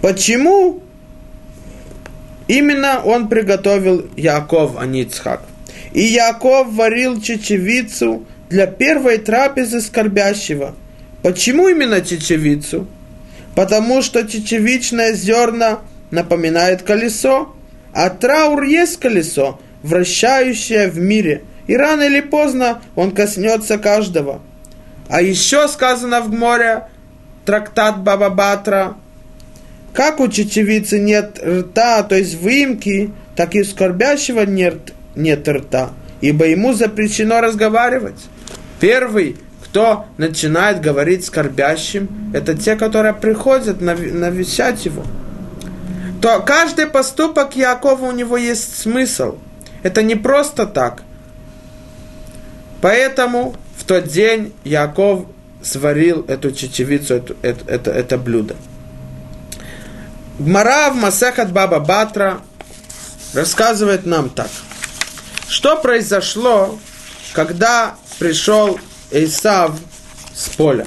[0.00, 0.82] Почему
[2.46, 5.42] именно он приготовил Яков, а не Ицхак?
[5.92, 10.74] И Яков варил чечевицу для первой трапезы скорбящего.
[11.22, 12.86] Почему именно чечевицу?
[13.58, 15.80] Потому что чечевичное зерна
[16.12, 17.56] напоминает колесо,
[17.92, 24.42] а траур есть колесо, вращающее в мире, и рано или поздно он коснется каждого.
[25.08, 26.84] А еще сказано в море,
[27.44, 28.94] трактат Баба Батра,
[29.92, 35.90] как у чечевицы нет рта, то есть выемки, так и у скорбящего нет, нет рта,
[36.20, 38.20] ибо ему запрещено разговаривать.
[38.78, 39.36] Первый,
[39.70, 45.04] кто начинает говорить скорбящим, это те, которые приходят навещать его
[46.20, 49.38] то каждый поступок Якова у него есть смысл.
[49.82, 51.02] Это не просто так.
[52.80, 55.26] Поэтому в тот день Яков
[55.62, 58.56] сварил эту чечевицу, это, это, это, это блюдо.
[60.38, 62.40] Гмара в Масехат Баба Батра
[63.34, 64.50] рассказывает нам так.
[65.48, 66.78] Что произошло,
[67.32, 68.78] когда пришел
[69.10, 69.72] Исав
[70.34, 70.86] с поля?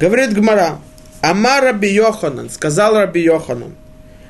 [0.00, 0.78] Говорит Гмара,
[1.20, 3.74] Амар Раби Йоханан, сказал Раби Йоханан,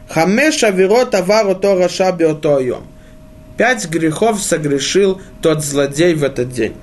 [0.08, 2.84] Хамеш авирот авар ото раша биото йом.
[3.56, 6.74] Пять грехов согрешил тот злодей в этот день.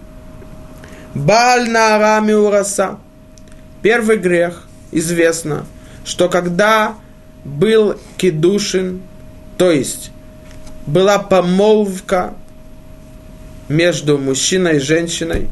[1.13, 2.97] Баль на араме ураса.
[3.81, 5.65] Первый грех, известно,
[6.05, 6.95] что когда
[7.43, 9.01] был кедушин,
[9.57, 10.11] то есть
[10.87, 12.33] была помолвка
[13.67, 15.49] между мужчиной и женщиной,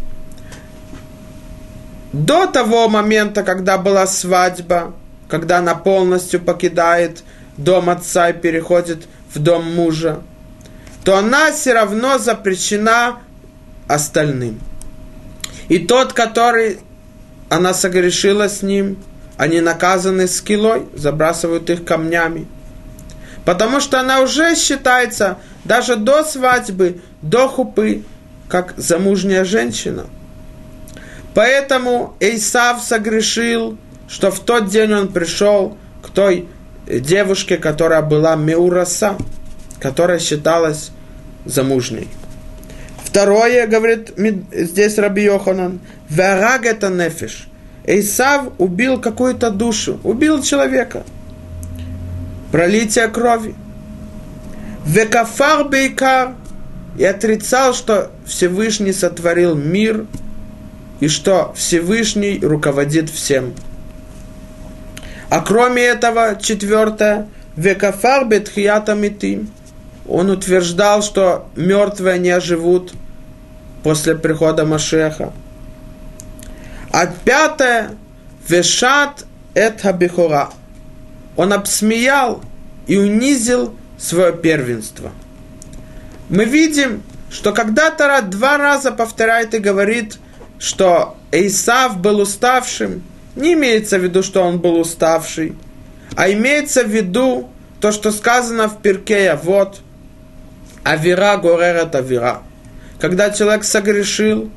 [2.14, 4.94] до того момента, когда была свадьба,
[5.28, 7.24] когда она полностью покидает
[7.58, 10.22] дом отца и переходит в дом мужа,
[11.04, 13.20] то она все равно запрещена
[13.88, 14.60] остальным.
[15.68, 16.80] И тот, который
[17.50, 18.98] она согрешила с ним,
[19.38, 22.48] они наказаны скилой, забрасывают их камнями.
[23.46, 28.04] Потому что она уже считается даже до свадьбы, до хупы,
[28.48, 30.08] как замужняя женщина.
[31.34, 36.48] Поэтому Исав согрешил, что в тот день он пришел к той
[36.88, 39.16] девушке, которая была Меураса,
[39.80, 40.92] которая считалась
[41.46, 42.08] замужней.
[43.04, 44.14] Второе, говорит
[44.52, 47.48] здесь Раби Йоханан, «Вараг это нефиш».
[47.86, 51.04] Исав убил какую-то душу, убил человека.
[52.52, 53.56] Пролитие крови.
[54.86, 56.34] Векафар бейкар
[56.98, 60.06] и отрицал, что Всевышний сотворил мир
[61.00, 63.54] и что Всевышний руководит всем.
[65.30, 69.52] А кроме этого, четвертое, векафар бетхията митим.
[70.08, 72.94] Он утверждал, что мертвые не оживут
[73.84, 75.32] после прихода Машеха.
[76.92, 77.92] А пятое,
[78.48, 80.50] вешат эт хабихора.
[81.38, 82.42] Он обсмеял
[82.88, 85.12] и унизил свое первенство.
[86.30, 90.18] Мы видим, что когда Тара два раза повторяет и говорит,
[90.60, 93.02] что Исав был уставшим,
[93.36, 95.56] не имеется в виду, что он был уставший,
[96.16, 99.80] а имеется в виду то, что сказано в Перкея, вот,
[100.84, 102.42] авира горерет авира.
[103.00, 104.52] Когда человек согрешил,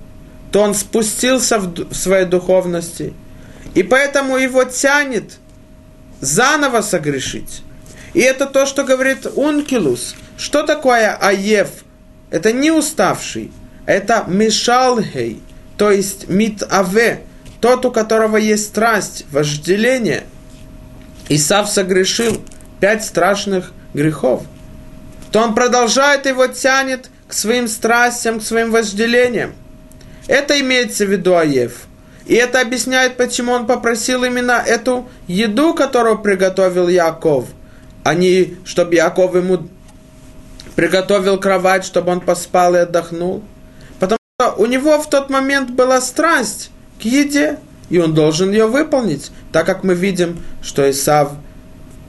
[0.50, 3.14] то он спустился в своей духовности,
[3.74, 5.38] и поэтому его тянет
[6.20, 7.62] заново согрешить.
[8.12, 10.14] И это то, что говорит Ункилус.
[10.36, 11.68] Что такое аев?
[12.30, 13.52] Это не уставший,
[13.86, 15.40] это мишалгей,
[15.82, 17.22] то есть мит аве,
[17.60, 20.22] тот, у которого есть страсть, вожделение,
[21.28, 22.40] Исав согрешил
[22.78, 24.44] пять страшных грехов,
[25.32, 29.54] то он продолжает его тянет к своим страстям, к своим вожделениям.
[30.28, 31.86] Это имеется в виду Аев.
[32.26, 37.46] И это объясняет, почему он попросил именно эту еду, которую приготовил Яков,
[38.04, 39.66] а не чтобы Яков ему
[40.76, 43.42] приготовил кровать, чтобы он поспал и отдохнул.
[44.50, 47.58] У него в тот момент была страсть к еде,
[47.90, 51.32] и он должен ее выполнить, так как мы видим, что Исав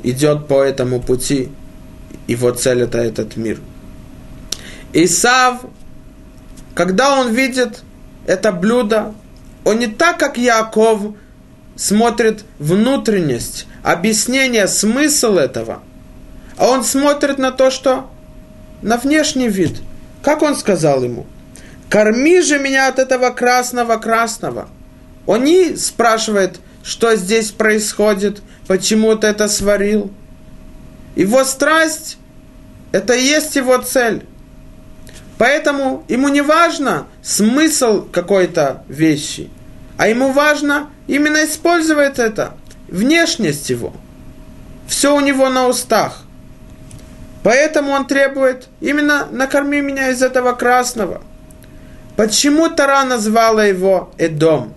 [0.04, 1.50] идет по этому пути,
[2.28, 3.60] его цель это этот мир.
[4.93, 5.62] Исав,
[6.74, 7.84] когда он видит
[8.26, 9.13] это блюдо,
[9.65, 11.15] он не так, как Яков,
[11.76, 15.82] смотрит внутренность, объяснение, смысл этого,
[16.58, 18.10] а он смотрит на то, что
[18.82, 19.82] на внешний вид.
[20.22, 21.26] Как он сказал ему?
[21.93, 24.67] Корми же меня от этого красного-красного.
[25.27, 30.12] Он не спрашивает, что здесь происходит, почему ты это сварил.
[31.15, 32.17] Его страсть–
[32.91, 34.25] это и есть его цель.
[35.38, 39.51] Поэтому ему не важно смысл какой-то вещи,
[39.95, 42.56] а ему важно именно использовать это,
[42.88, 43.93] внешность его.
[44.88, 46.23] Все у него на устах.
[47.43, 51.21] Поэтому он требует именно накорми меня из этого красного.
[52.15, 54.73] Почему Тара назвала его Эдом?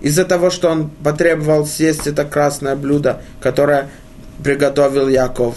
[0.00, 3.88] Из-за того, что он потребовал съесть это красное блюдо, которое
[4.44, 5.56] приготовил Яков.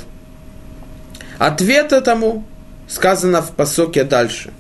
[1.38, 2.46] Ответ этому
[2.88, 4.52] сказано в посоке дальше.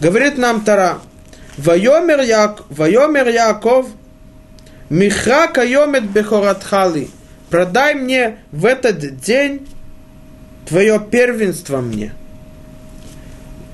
[0.00, 0.98] Говорит нам Тара,
[1.56, 2.62] Вайомер, Як...
[2.68, 3.86] Вайомер Яков,
[4.88, 7.10] Миха кайомет бехоратхали,
[7.50, 9.66] продай мне в этот день
[10.68, 12.12] твое первенство мне.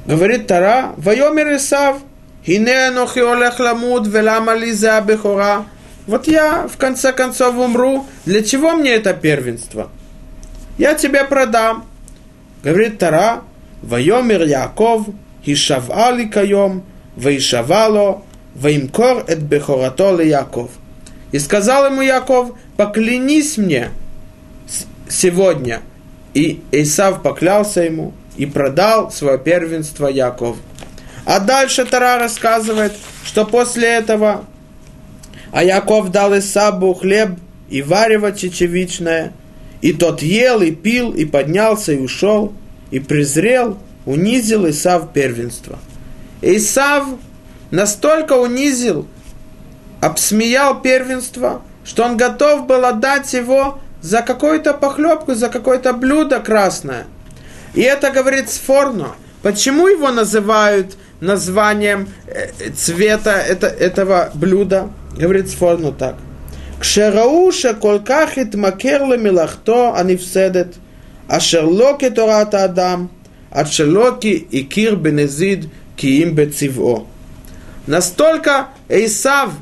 [0.05, 1.99] Говорит Тара, Вайомер Исав,
[2.45, 5.67] Хине анохи олех ламуд, велама лиза бехора.
[6.07, 8.07] Вот я в конце концов умру.
[8.25, 9.91] Для чего мне это первенство?
[10.77, 11.85] Я тебе продам.
[12.65, 13.43] Говорит Тара,
[13.83, 15.07] Вайомер Яков,
[15.45, 16.83] Хишавали кайом,
[17.17, 18.23] Ваишавало,
[18.55, 20.71] Ваимкор эт бехорато Яков.
[21.31, 23.91] И сказал ему Яков, поклянись мне
[25.09, 25.81] сегодня–
[26.35, 30.57] и Исав поклялся ему и продал свое первенство Яков.
[31.25, 32.93] А дальше Тара рассказывает,
[33.25, 34.45] что после этого
[35.53, 39.35] а Яков дал Исабу хлеб и варево чечевичное,
[39.83, 42.55] и тот ел и пил, и поднялся и ушел,
[42.91, 45.79] и презрел, унизил Исав первенство.
[46.41, 47.07] Исав
[47.71, 49.07] настолько унизил,
[50.01, 57.07] обсмеял первенство, что он готов был отдать его за какую-то похлебку, за какое-то блюдо красное.
[57.75, 59.15] И это говорит Сфорно.
[59.43, 64.91] Почему его называют названием э, цвета это, этого блюда?
[65.17, 66.17] Говорит Сфорно так.
[66.81, 70.75] Кшерауша колкахит макерле милахто анифседет,
[71.29, 73.11] ашерлоки тората адам,
[73.51, 77.07] отшелоки и кир бенезид киим бециво.
[77.87, 79.53] Настолько Исав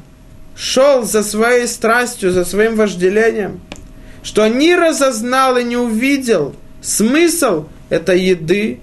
[0.56, 3.60] шел за своей страстью, за своим вожделением–
[4.22, 8.80] что не разознал и не увидел смысл этой еды,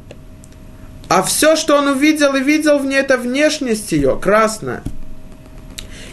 [1.09, 4.83] а все, что он увидел и видел в ней, это внешность ее, красная.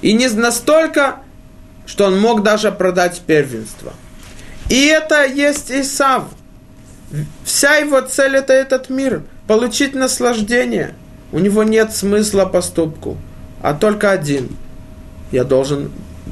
[0.00, 1.16] И не настолько,
[1.87, 3.92] что он мог даже продать первенство.
[4.70, 6.24] И это есть Исав.
[7.44, 10.94] Вся его цель это этот мир, получить наслаждение.
[11.33, 13.16] У него нет смысла поступку,
[13.61, 14.48] а только один.
[15.33, 15.90] Я должен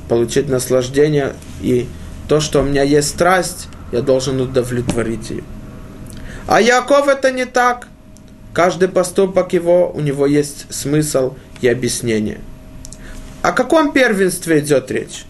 [0.09, 1.89] получить наслаждение и
[2.29, 5.45] то, что у меня есть страсть, я должен удовлетворить ее.
[6.47, 7.89] А Яков это не так.
[8.53, 12.41] Каждый поступок его, у него есть смысл и объяснение.
[13.41, 15.25] О каком первенстве идет речь?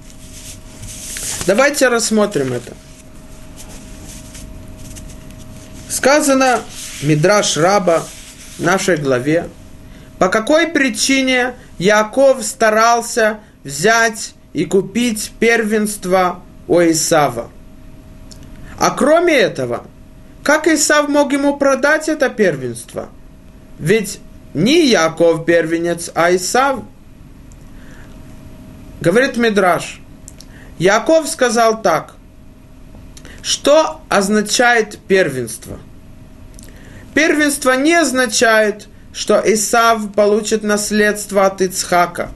[1.46, 2.75] Давайте рассмотрим это.
[5.88, 6.61] Сказано
[7.03, 8.03] Мидраш Раба
[8.59, 9.48] в нашей главе,
[10.18, 17.50] по какой причине Яков старался взять и купить первенство у Исава.
[18.79, 19.85] А кроме этого,
[20.43, 23.09] как Исав мог ему продать это первенство?
[23.79, 24.21] Ведь
[24.55, 26.81] не Яков первенец, а Исав.
[29.01, 30.01] Говорит Мидраш,
[30.79, 32.15] Яков сказал так,
[33.43, 35.79] что означает первенство?
[37.15, 42.31] Первенство не означает, что Исав получит наследство от Ицхака,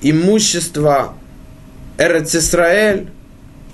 [0.00, 1.14] имущество
[1.98, 3.10] Эрец Исраэль,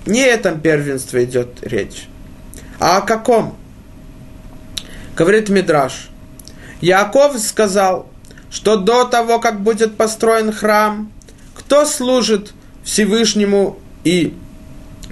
[0.05, 2.07] не о этом первенстве идет речь.
[2.79, 3.55] А о каком?
[5.15, 6.09] Говорит Мидраш.
[6.81, 8.07] Яков сказал,
[8.49, 11.11] что до того, как будет построен храм,
[11.53, 12.53] кто служит
[12.83, 14.35] Всевышнему и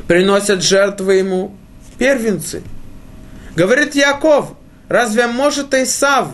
[0.07, 1.55] приносят жертвы ему
[1.97, 2.63] первенцы.
[3.55, 4.53] Говорит Яков,
[4.89, 6.29] разве может Исав,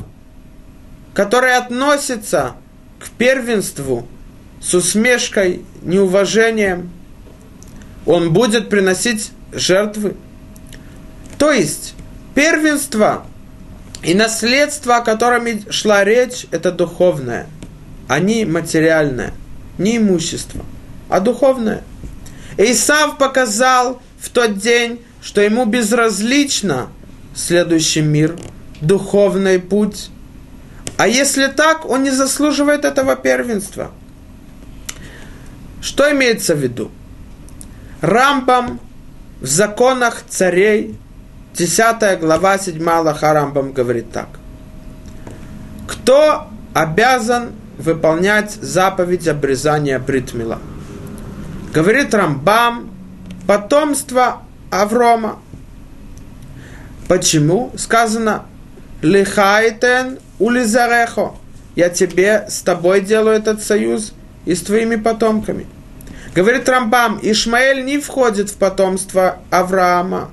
[1.13, 2.55] который относится
[2.99, 4.07] к первенству
[4.61, 6.89] с усмешкой, неуважением,
[8.05, 10.15] он будет приносить жертвы?
[11.37, 11.95] То есть,
[12.33, 13.25] первенство
[14.03, 17.47] и наследство, о котором шла речь, это духовное,
[18.07, 19.33] а не материальное,
[19.77, 20.63] не имущество,
[21.09, 21.83] а духовное–
[22.57, 26.89] Исав показал в тот день, что ему безразлично
[27.35, 28.35] следующий мир,
[28.81, 30.09] духовный путь.
[30.97, 33.91] А если так, он не заслуживает этого первенства.
[35.81, 36.89] Что имеется в виду?
[38.01, 38.79] Рамбам
[39.39, 40.97] в законах царей,
[41.57, 44.27] 10 глава 7 Аллаха Рамбам говорит так.
[45.87, 50.59] Кто обязан выполнять заповедь обрезания бритмила?
[51.73, 52.91] Говорит Рамбам,
[53.47, 55.39] потомство Аврома.
[57.07, 57.71] Почему?
[57.75, 58.45] Сказано,
[59.01, 61.33] лихайтен улизарехо.
[61.75, 64.13] Я тебе, с тобой делаю этот союз
[64.45, 65.65] и с твоими потомками.
[66.35, 70.29] Говорит Рамбам, Ишмаэль не входит в потомство Авраама.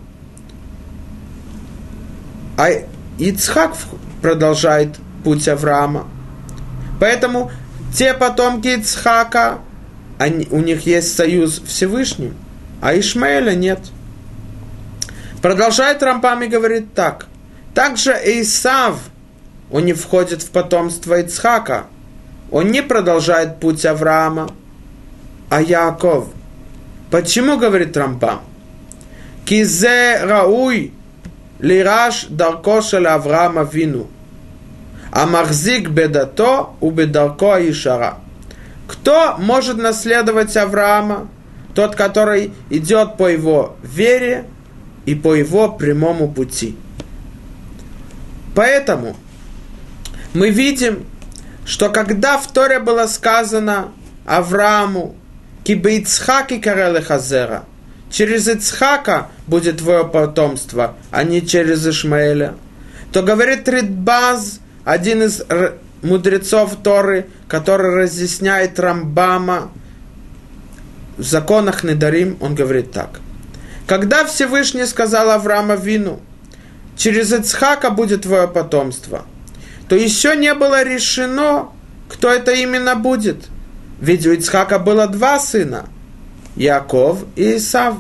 [2.56, 2.68] А
[3.18, 3.76] Ицхак
[4.22, 6.06] продолжает путь Авраама.
[7.00, 7.50] Поэтому
[7.96, 9.58] те потомки Ицхака,
[10.18, 12.36] они, у них есть союз Всевышним,
[12.80, 13.80] а Ишмаэля нет.
[15.42, 17.26] Продолжает Рампам и говорит так.
[17.74, 18.98] Также Исав,
[19.70, 21.86] он не входит в потомство Ицхака,
[22.50, 24.50] он не продолжает путь Авраама,
[25.50, 26.28] а Яков.
[27.10, 28.40] Почему, говорит Рампам?
[29.44, 30.92] Кизе рауй
[31.60, 34.08] шел Авраама вину.
[35.10, 38.18] А махзик бедато у бедарко Ишара.
[38.88, 41.28] Кто может наследовать Авраама?
[41.74, 44.44] Тот, который идет по его вере
[45.06, 46.76] и по его прямому пути.
[48.54, 49.16] Поэтому
[50.34, 51.04] мы видим,
[51.64, 53.88] что когда в Торе было сказано
[54.26, 55.14] Аврааму,
[55.64, 57.64] кибе Ицхак и Карелы Хазера,
[58.14, 62.54] через Ицхака будет твое потомство, а не через Ишмаэля,
[63.12, 65.42] то говорит Ридбаз, один из
[66.02, 69.72] мудрецов Торы, который разъясняет Рамбама
[71.16, 73.20] в законах Недарим, он говорит так.
[73.88, 76.20] Когда Всевышний сказал Авраама Вину,
[76.96, 79.26] через Ицхака будет твое потомство,
[79.88, 81.70] то еще не было решено,
[82.08, 83.46] кто это именно будет.
[84.00, 85.88] Ведь у Ицхака было два сына,
[86.56, 87.96] Яков и Исав.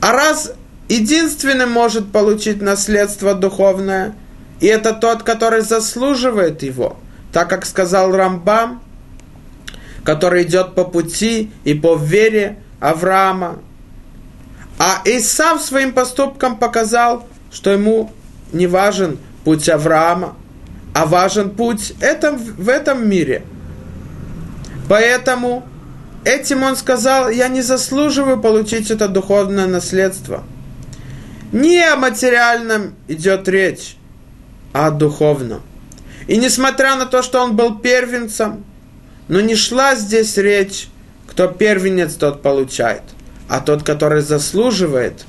[0.00, 0.52] А раз
[0.88, 4.14] единственным может получить наследство духовное–
[4.60, 6.98] и это тот, который заслуживает его.
[7.32, 8.82] Так как сказал Рамбам,
[10.04, 13.58] который идет по пути и по вере Авраама.
[14.78, 18.12] А Исав своим поступком показал, что ему
[18.52, 20.36] не важен путь Авраама,
[20.94, 23.44] а важен путь этом, в этом мире.
[24.88, 25.64] Поэтому
[26.24, 30.44] этим он сказал, я не заслуживаю получить это духовное наследство.
[31.52, 33.96] Не о материальном идет речь,
[34.72, 35.60] а духовно.
[36.26, 38.64] И несмотря на то, что он был первенцем,
[39.28, 40.88] но не шла здесь речь,
[41.26, 43.02] кто первенец, тот получает,
[43.48, 45.24] а тот, который заслуживает,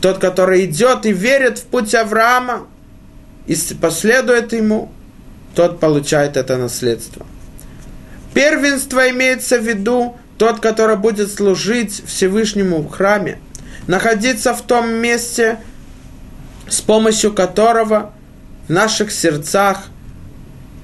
[0.00, 2.66] тот, который идет и верит в путь Авраама
[3.46, 4.90] и последует ему,
[5.54, 7.24] тот получает это наследство.
[8.36, 13.38] Первенство имеется в виду тот, который будет служить Всевышнему в храме,
[13.86, 15.58] находиться в том месте,
[16.68, 18.12] с помощью которого
[18.68, 19.84] в наших сердцах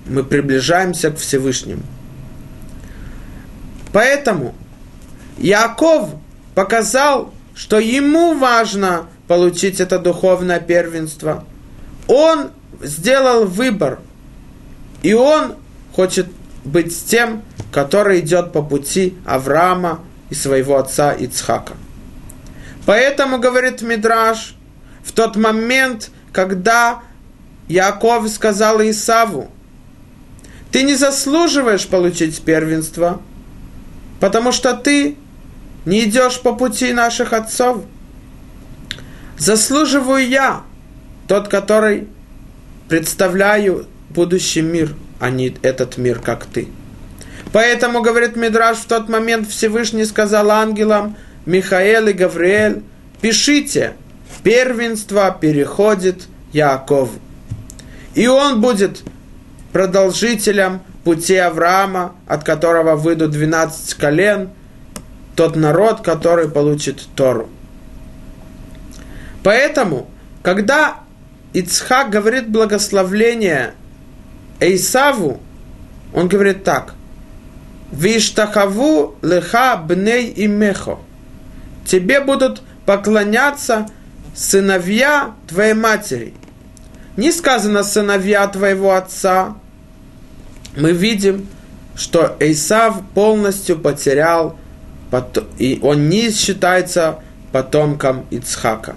[0.06, 1.82] мы приближаемся к Всевышнему.
[3.92, 4.54] Поэтому
[5.36, 6.08] Яков
[6.54, 11.44] показал, что ему важно получить это духовное первенство.
[12.06, 12.50] Он
[12.80, 13.98] сделал выбор,
[15.02, 15.56] и он
[15.94, 16.28] хочет
[16.64, 17.42] быть тем,
[17.72, 20.00] который идет по пути Авраама
[20.30, 21.74] и своего отца Ицхака.
[22.86, 24.54] Поэтому, говорит Мидраш,
[25.04, 27.02] в тот момент, когда
[27.68, 29.50] Яков сказал Исаву,
[30.70, 33.20] ты не заслуживаешь получить первенство,
[34.20, 35.16] потому что ты
[35.84, 37.84] не идешь по пути наших отцов.
[39.36, 40.62] Заслуживаю я,
[41.28, 42.08] тот, который
[42.88, 46.66] представляю будущий мир, а не этот мир, как ты.
[47.52, 51.16] Поэтому, говорит Мидраш, в тот момент Всевышний сказал ангелам
[51.46, 52.82] Михаил и Гавриэль,
[53.20, 53.92] пишите,
[54.42, 57.12] первенство переходит Якову.
[58.16, 59.02] И он будет
[59.72, 64.50] продолжителем пути Авраама, от которого выйдут 12 колен,
[65.36, 67.48] тот народ, который получит Тору.
[69.44, 70.10] Поэтому,
[70.42, 70.96] когда
[71.52, 73.74] Ицхак говорит благословление
[74.62, 75.40] Эйсаву,
[76.14, 76.94] он говорит так.
[77.90, 80.98] Виштахаву леха бней и мехо.
[81.84, 83.88] Тебе будут поклоняться
[84.34, 86.34] сыновья твоей матери.
[87.16, 89.56] Не сказано сыновья твоего отца.
[90.76, 91.48] Мы видим,
[91.96, 94.56] что Эйсав полностью потерял,
[95.58, 97.18] и он не считается
[97.50, 98.94] потомком Ицхака.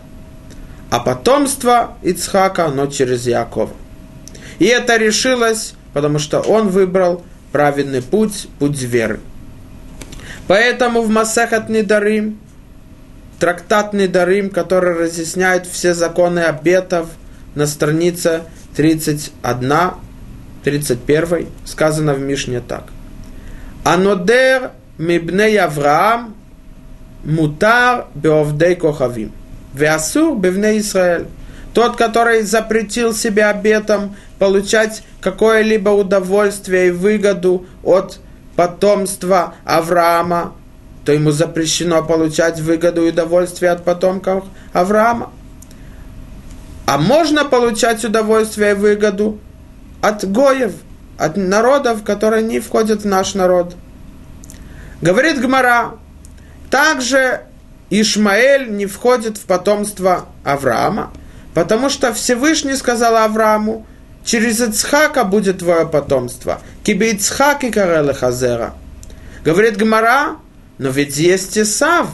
[0.92, 3.72] А потомство Ицхака, оно через Якова.
[4.60, 9.20] И это решилось, потому что он выбрал праведный путь, путь веры.
[10.48, 12.40] Поэтому в Масехат Недарим,
[13.40, 17.08] трактат Недарим, который разъясняет все законы обетов,
[17.56, 18.44] на странице
[18.76, 19.72] 31,
[20.64, 22.84] 31, сказано в Мишне так.
[23.84, 26.36] Анодер мибней Авраам
[27.24, 29.32] мутар беовдей кохавим.
[29.74, 31.28] Веасур бевней Израиль.
[31.76, 38.20] Тот, который запретил себе обетом получать какое-либо удовольствие и выгоду от
[38.56, 40.56] потомства Авраама,
[41.04, 45.32] то ему запрещено получать выгоду и удовольствие от потомков Авраама.
[46.86, 49.38] А можно получать удовольствие и выгоду
[50.02, 50.72] от гоев,
[51.18, 53.76] от народов, которые не входят в наш народ.
[55.02, 55.96] Говорит Гмара,
[56.72, 57.42] также
[57.90, 61.12] Ишмаэль не входит в потомство Авраама,
[61.56, 63.88] потому что Всевышний сказал Аврааму,
[64.24, 66.62] через Ицхака будет твое потомство.
[66.84, 68.76] Кибе Ицхак и Карелы Хазера.
[69.44, 70.36] Говорит Гмара,
[70.78, 72.10] но ведь есть Исав.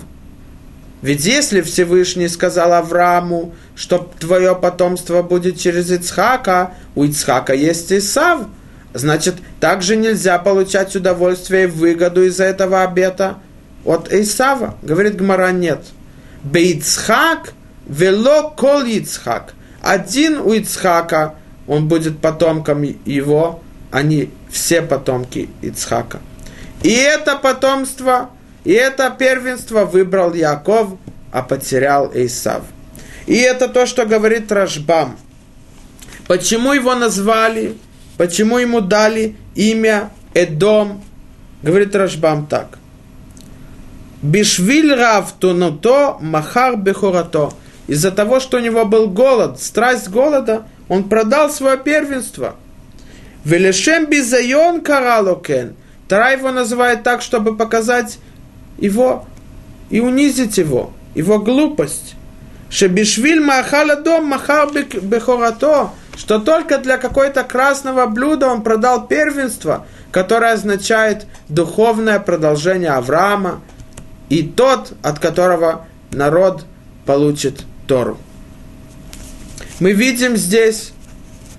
[1.02, 8.48] Ведь если Всевышний сказал Аврааму, что твое потомство будет через Ицхака, у Ицхака есть Исав,
[8.94, 13.40] значит, также нельзя получать удовольствие и выгоду из-за этого обета–
[13.86, 14.76] от Исава.
[14.82, 15.80] Говорит Гмара, нет.
[16.44, 17.54] Бейцхак
[17.88, 19.54] вело кол Ицхак.
[19.82, 21.36] Один у Ицхака,
[21.68, 23.62] он будет потомком его,
[23.92, 26.20] они все потомки Ицхака.
[26.84, 28.30] И это потомство,
[28.64, 30.98] и это первенство выбрал Яков,
[31.32, 32.64] а потерял Исав.
[33.26, 35.18] И это то, что говорит Рашбам.
[36.28, 37.78] Почему его назвали,
[38.18, 41.04] почему ему дали имя Эдом,
[41.62, 42.78] говорит Рашбам так.
[44.22, 44.96] Бишвиль
[45.82, 47.52] то махар бехорато.
[47.92, 52.56] Из-за того, что у него был голод, страсть голода, он продал свое первенство.
[53.44, 55.76] Велешем бизайон каралокен.
[56.08, 58.20] Тара его называет так, чтобы показать
[58.78, 59.26] его
[59.90, 62.16] и унизить его, его глупость.
[62.70, 70.54] Шебишвиль махала дом махар бехорато, что только для какой-то красного блюда он продал первенство, которое
[70.54, 73.60] означает духовное продолжение Авраама,
[74.30, 76.64] и тот, от которого народ
[77.06, 78.18] получит Тору.
[79.80, 80.94] Мы видим здесь,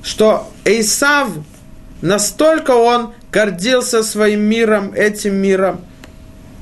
[0.03, 1.29] что Эйсав,
[2.01, 5.81] настолько он гордился своим миром, этим миром,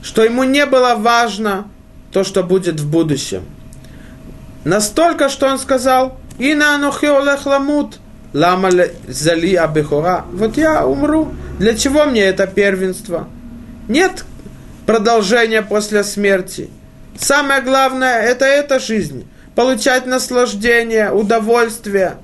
[0.03, 1.67] что ему не было важно
[2.13, 3.45] то, что будет в будущем.
[4.65, 7.99] Настолько, что он сказал, «Ина анухи олех ламут,
[8.33, 8.71] лама
[9.09, 10.25] зали абихора».
[10.33, 11.33] Вот я умру.
[11.59, 13.29] Для чего мне это первенство?
[13.89, 14.25] Нет
[14.87, 16.71] продолжение после смерти.
[17.19, 19.29] Самое главное– это эта жизнь.
[19.55, 22.17] Получать наслаждение, удовольствие.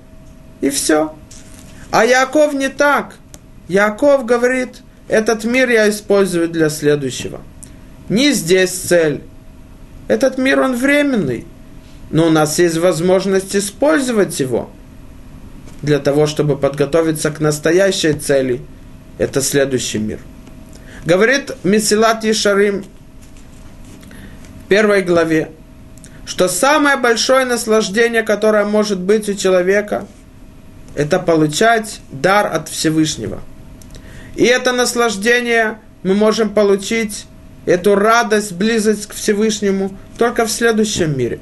[0.61, 1.14] И все.
[1.91, 3.16] А Яков не так.
[3.68, 7.41] Яков говорит, этот мир я использую для следующего.
[8.09, 9.22] Не здесь цель.
[10.09, 11.47] Этот мир, он временный.
[12.11, 14.70] Но у нас есть возможность использовать его
[15.83, 18.62] для того, чтобы подготовиться к настоящей цели.
[19.18, 20.20] Это следующий мир–
[21.07, 22.85] Говорит Месилат Ешарим
[24.64, 25.53] в первой главе,
[26.27, 30.07] что самое большое наслаждение, которое может быть у человека,
[30.95, 33.41] это получать дар от Всевышнего.
[34.35, 37.27] И это наслаждение мы можем получить,
[37.64, 41.41] эту радость, близость к Всевышнему только в следующем мире.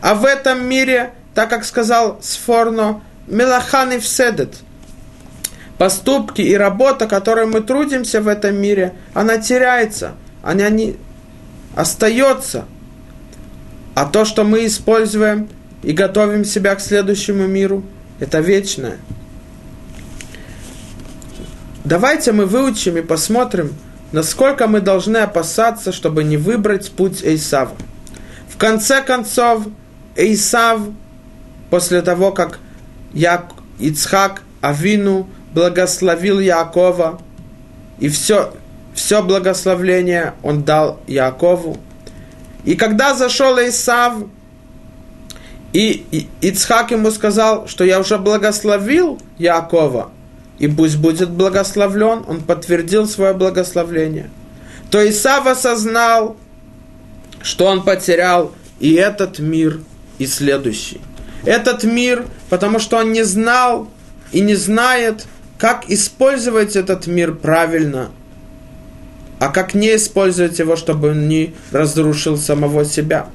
[0.00, 4.54] А в этом мире, так как сказал Сфорно, Мелахан и Вседет–
[5.78, 10.96] поступки и работа, которой мы трудимся в этом мире, она теряется, она не
[11.74, 12.66] остается.
[13.98, 15.48] А то, что мы используем
[15.82, 17.82] и готовим себя к следующему миру,
[18.20, 18.98] это вечное.
[21.82, 23.74] Давайте мы выучим и посмотрим,
[24.12, 27.74] насколько мы должны опасаться, чтобы не выбрать путь Эйсава.
[28.48, 29.66] В конце концов,
[30.14, 30.80] Эйсав,
[31.68, 32.60] после того, как
[33.12, 33.46] Як,
[33.80, 37.20] Ицхак, Авину– благословил Якова,
[37.98, 38.52] и все,
[38.94, 41.78] все благословление он дал Якову.
[42.68, 44.24] И когда зашел Исав,
[45.72, 50.10] и Ицхак ему сказал, что я уже благословил Якова,
[50.58, 54.28] и пусть будет благословлен, он подтвердил свое благословление.
[54.90, 56.36] То Исав осознал,
[57.40, 59.80] что он потерял и этот мир,
[60.18, 61.00] и следующий.
[61.46, 63.88] Этот мир, потому что он не знал
[64.30, 65.24] и не знает,
[65.56, 68.10] как использовать этот мир правильно,
[69.38, 73.28] а как не использовать его, чтобы он не разрушил самого себя.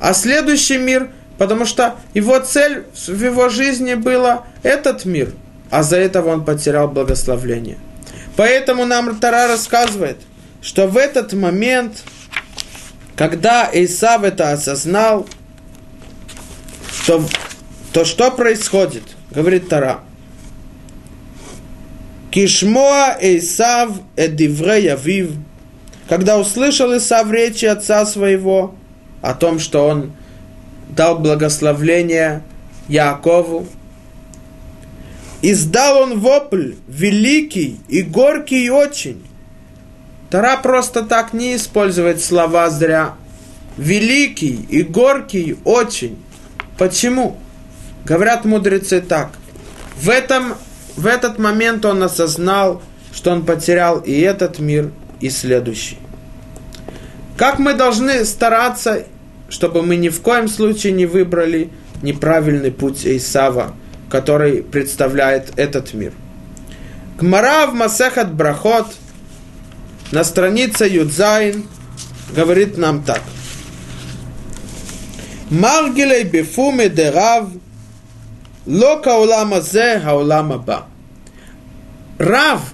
[0.00, 5.32] А следующий мир, потому что его цель в его жизни была этот мир,
[5.70, 7.78] а за этого он потерял благословление.
[8.36, 10.16] Поэтому нам Тара рассказывает,
[10.62, 12.02] что в этот момент,
[13.16, 15.26] когда Исав это осознал,
[17.06, 17.24] то,
[17.92, 19.02] то что происходит?
[19.30, 20.00] Говорит Тара–
[22.30, 25.32] Кишмоа Эйсав Эдивре Явив,
[26.10, 28.74] когда услышал Исав речи отца своего
[29.22, 30.10] о том, что он
[30.88, 32.42] дал благословление
[32.88, 33.68] Якову,
[35.40, 39.22] издал он вопль великий и горький очень.
[40.30, 43.14] Тара просто так не использует слова зря.
[43.76, 46.20] Великий и горький очень.
[46.76, 47.36] Почему?
[48.04, 49.30] Говорят мудрецы так.
[49.96, 50.54] В этом
[50.96, 52.82] в этот момент он осознал,
[53.12, 54.90] что он потерял и этот мир,
[55.20, 55.98] и следующий.
[57.36, 59.04] Как мы должны стараться,
[59.48, 61.70] чтобы мы ни в коем случае не выбрали
[62.02, 63.74] неправильный путь Исава,
[64.10, 66.12] который представляет этот мир.
[67.18, 68.86] Гмара в Масехат Брахот
[70.12, 71.66] на странице Юдзайн
[72.34, 73.22] говорит нам так.
[75.50, 77.48] Маргилей бефуме дерав
[78.66, 80.86] лока улама зе хаулама ба.
[82.18, 82.72] Рав,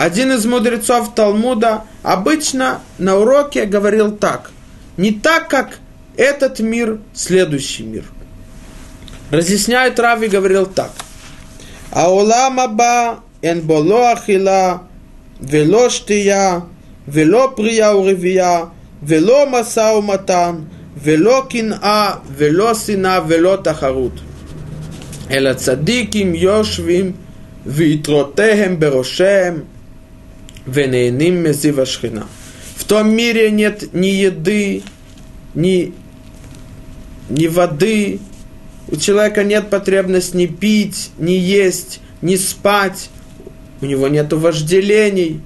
[0.00, 4.50] один из мудрецов Талмуда, обычно на уроке говорил так.
[4.96, 5.78] Не так, как
[6.16, 8.04] этот мир, следующий мир.
[9.30, 10.92] Разъясняет Рав и говорил так.
[11.90, 14.82] Аулам аба эн боло ахила,
[15.40, 16.64] вело штия,
[17.06, 18.68] вело прия уревия,
[19.02, 20.56] вело מסע ומתן,
[21.02, 24.20] ולא קנאה, ולא שנאה, ולא תחרות.
[25.30, 27.12] אלא צדיקים יושבים
[27.66, 29.62] ויתרותיהם בראשיהם,
[30.65, 32.27] Венейним мезива шхина.
[32.75, 34.83] В том мире нет ни еды,
[35.55, 35.93] ни,
[37.29, 38.19] ни воды.
[38.87, 43.09] У человека нет потребности ни пить, ни есть, ни спать.
[43.81, 45.41] У него нет вожделений.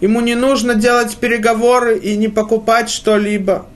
[0.00, 3.66] Ему не нужно делать переговоры и не покупать что-либо.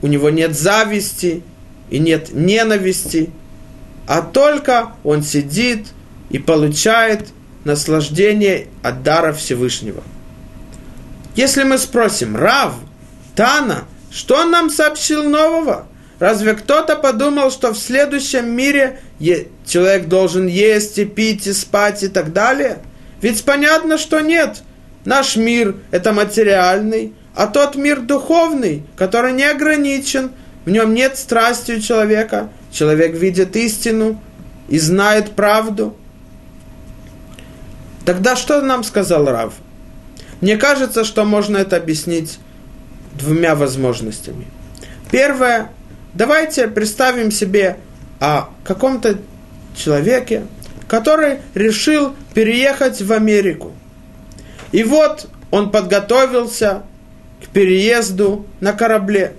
[0.00, 1.42] У него нет зависти
[1.90, 3.30] и нет ненависти.
[4.06, 5.88] А только он сидит
[6.30, 7.28] и получает
[7.64, 10.02] наслаждение от дара Всевышнего.
[11.34, 12.74] Если мы спросим, Рав,
[13.34, 15.86] Тана, что он нам сообщил нового?
[16.18, 19.00] Разве кто-то подумал, что в следующем мире
[19.66, 22.78] человек должен есть и пить и спать и так далее?
[23.20, 24.62] Ведь понятно, что нет.
[25.04, 30.32] Наш мир– это материальный, а тот мир духовный, который не ограничен,
[30.64, 32.50] в нем нет страсти у человека.
[32.70, 34.20] Человек видит истину
[34.68, 35.96] и знает правду–
[38.04, 39.54] Тогда что нам сказал Рав?
[40.42, 42.38] Мне кажется, что можно это объяснить
[43.14, 44.46] двумя возможностями.
[45.10, 45.70] Первое,
[46.12, 47.78] давайте представим себе
[48.20, 49.18] о каком-то
[49.74, 50.46] человеке,
[50.88, 53.72] который решил переехать в Америку.
[54.72, 56.82] И вот он подготовился
[57.42, 59.32] к переезду на корабле.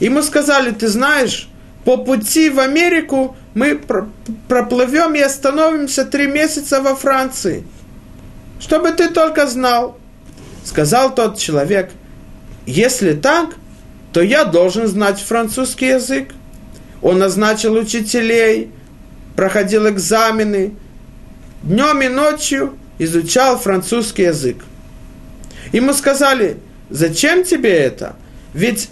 [0.00, 1.48] Ему сказали, ты знаешь,
[1.84, 3.80] по пути в Америку мы
[4.48, 7.64] проплывем и остановимся три месяца во Франции–
[8.62, 9.98] чтобы ты только знал.
[10.64, 11.90] Сказал тот человек,
[12.66, 13.56] если так,
[14.12, 16.28] то я должен знать французский язык.
[17.00, 18.70] Он назначил учителей,
[19.34, 20.74] проходил экзамены,
[21.62, 24.58] днем и ночью изучал французский язык.
[25.72, 26.58] Ему сказали,
[26.90, 28.16] зачем тебе это?
[28.54, 28.88] Ведь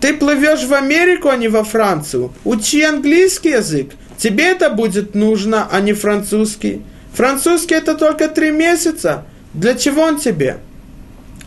[0.00, 2.32] ты плывешь в Америку, а не во Францию.
[2.44, 3.92] Учи английский язык.
[4.16, 6.82] Тебе это будет нужно, а не французский.
[7.12, 9.24] Французский это только три месяца.
[9.58, 10.58] Для чего он тебе?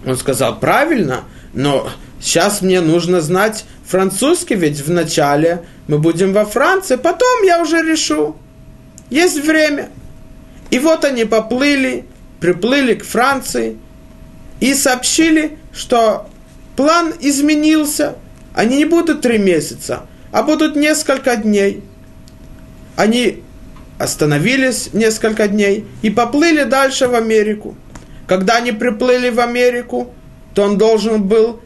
[0.05, 1.89] Он сказал, правильно, но
[2.19, 8.35] сейчас мне нужно знать французский, ведь вначале мы будем во Франции, потом я уже решу.
[9.09, 9.91] Есть время.
[10.71, 12.03] И вот они поплыли,
[12.41, 13.77] приплыли к Франции
[14.59, 16.29] и сообщили, что
[16.75, 18.15] план изменился.
[18.53, 21.81] Они не будут три месяца, а будут несколько дней.
[22.97, 23.41] Они
[23.99, 27.77] остановились несколько дней и поплыли дальше в Америку.
[28.31, 30.13] Когда они приплыли в Америку,
[30.53, 31.59] то он должен был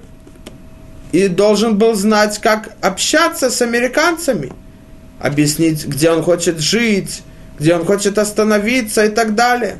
[1.11, 4.51] и должен был знать, как общаться с американцами,
[5.19, 7.21] объяснить, где он хочет жить,
[7.59, 9.77] где он хочет остановиться и так далее.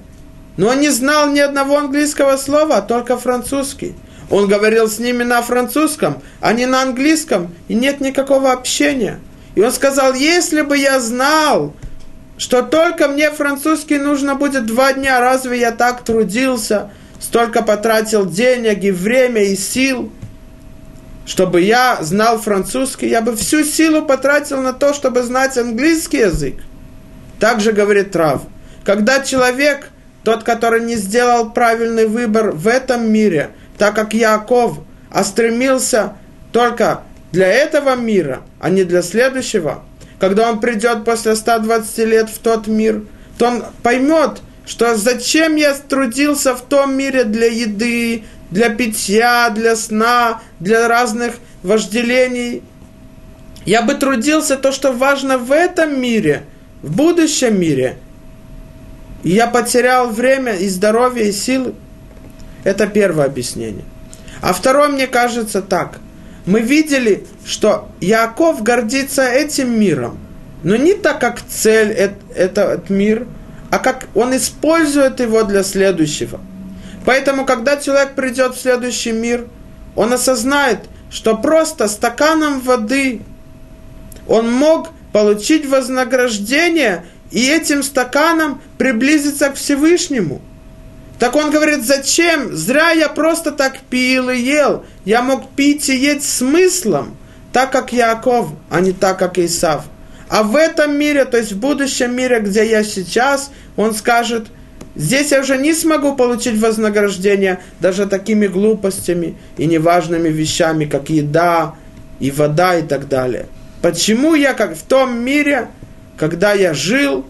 [0.58, 3.96] Но он не знал ни одного английского слова, только французский.
[4.30, 9.20] Он говорил с ними на французском, а не на английском, и нет никакого общения.
[9.56, 11.74] И он сказал, если бы я знал,
[12.38, 18.84] что только мне французский нужно будет два дня, разве я так трудился, столько потратил денег
[18.84, 20.12] и время и сил,
[21.26, 26.56] чтобы я знал французский, я бы всю силу потратил на то, чтобы знать английский язык.
[27.40, 28.44] Также говорит Трав.
[28.84, 29.90] Когда человек,
[30.24, 34.80] тот, который не сделал правильный выбор в этом мире, так как Яков,
[35.10, 36.14] а стремился
[36.52, 39.84] только для этого мира, а не для следующего,
[40.20, 43.04] когда он придет после 120 лет в тот мир,
[43.38, 49.76] то он поймет, что зачем я трудился в том мире для еды, для питья, для
[49.76, 52.64] сна, для разных вожделений.
[53.66, 56.44] Я бы трудился то, что важно в этом мире,
[56.82, 57.98] в будущем мире.
[59.24, 61.74] И я потерял время и здоровье, и силы.
[62.64, 63.84] Это первое объяснение.
[64.42, 66.00] А второе, мне кажется, так
[66.46, 70.18] мы видели, что Яков гордится этим миром,
[70.64, 71.92] но не так, как цель
[72.36, 73.28] этот мир,
[73.72, 76.40] а как он использует его для следующего.
[77.06, 79.48] Поэтому, когда человек придет в следующий мир,
[79.96, 80.80] он осознает,
[81.10, 83.22] что просто стаканом воды
[84.28, 90.42] он мог получить вознаграждение и этим стаканом приблизиться к Всевышнему–
[91.20, 92.56] так он говорит, зачем?
[92.56, 94.86] Зря я просто так пил и ел.
[95.06, 97.18] Я мог пить и есть смыслом,
[97.54, 99.86] так как Яков, а не так как Исав.
[100.28, 104.48] А в этом мире, то есть в будущем мире, где я сейчас, он скажет,
[104.96, 111.76] здесь я уже не смогу получить вознаграждение даже такими глупостями и неважными вещами, как еда
[112.20, 113.46] и вода и так далее.
[113.82, 115.68] Почему я, как в том мире,
[116.18, 117.26] когда я жил,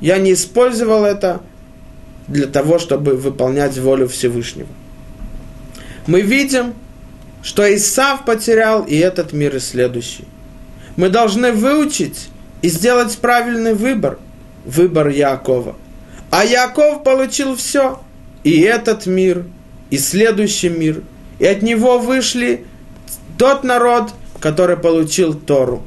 [0.00, 1.40] я не использовал это
[2.28, 4.68] для того, чтобы выполнять волю Всевышнего.
[6.06, 6.74] Мы видим,
[7.42, 10.24] что Исав потерял и этот мир, и следующий.
[10.96, 12.28] Мы должны выучить
[12.62, 14.18] и сделать правильный выбор,
[14.64, 15.76] выбор Якова.
[16.30, 18.00] А Яков получил все,
[18.42, 19.44] и этот мир,
[19.90, 21.02] и следующий мир,
[21.38, 22.64] и от него вышли
[23.38, 24.10] тот народ,
[24.40, 25.82] который получил Тору.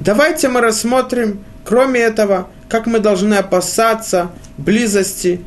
[0.00, 5.40] Давайте мы рассмотрим, кроме этого, как мы должны опасаться близости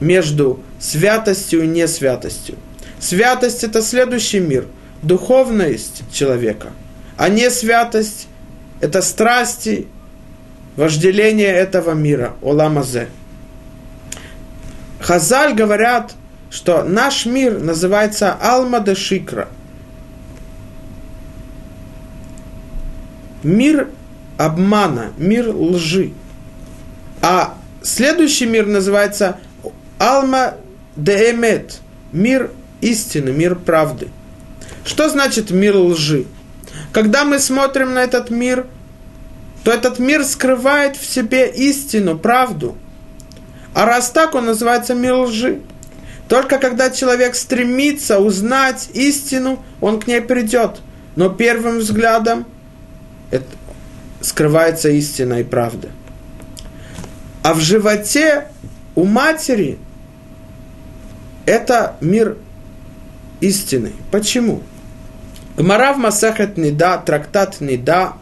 [0.00, 2.56] между святостью и несвятостью.
[3.00, 4.66] Святость– это следующий мир,
[5.02, 6.68] духовность человека,
[7.16, 8.28] а не святость–
[8.80, 9.86] это страсти,
[10.76, 13.08] вожделение этого мира, оламазе.
[15.00, 16.14] Хазаль говорят,
[16.50, 19.48] что наш мир называется Алма де Шикра.
[23.42, 23.88] Мир
[24.36, 26.12] обмана, мир лжи.
[27.22, 29.38] А следующий мир называется
[29.98, 30.54] Алма
[30.96, 31.80] де Эмет,
[32.12, 34.08] мир истины, мир правды.
[34.84, 36.26] Что значит мир лжи?
[36.92, 38.66] Когда мы смотрим на этот мир,
[39.64, 42.76] то этот мир скрывает в себе истину, правду.
[43.72, 45.60] А раз так, он называется мир лжи.
[46.28, 50.80] Только когда человек стремится узнать истину, он к ней придет.
[51.16, 52.46] Но первым взглядом
[54.24, 55.90] скрывается истина и правда.
[57.42, 58.48] А в животе
[58.94, 59.78] у матери
[61.44, 62.38] это мир
[63.40, 63.92] истины.
[64.10, 64.62] Почему?
[65.56, 68.14] Гмара в Масахет Нида, трактат Нида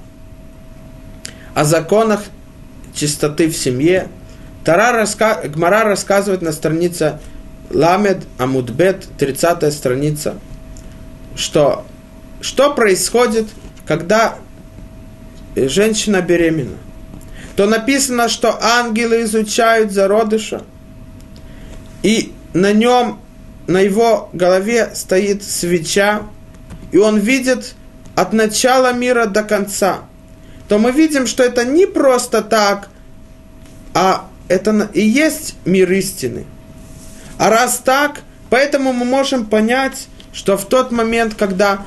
[1.55, 2.25] о законах
[2.95, 4.09] чистоты в семье.
[4.65, 5.41] Тара раска...
[5.45, 7.21] Гмара рассказывает на странице
[7.71, 10.35] Ламед Амудбет, 30 страница,
[11.37, 11.87] что,
[12.41, 13.47] что происходит,
[13.87, 14.37] когда
[15.57, 16.77] женщина беременна
[17.57, 20.63] то написано, что ангелы изучают зародыша,
[22.03, 23.21] и на нем,
[23.67, 26.23] на его голове стоит свеча,
[26.91, 27.75] и он видит
[28.15, 30.01] от начала мира до конца,
[30.69, 32.89] то мы видим, что это не просто так,
[33.95, 36.45] а это и есть мир истины.
[37.39, 41.85] А раз так, поэтому мы можем понять, что в тот момент, когда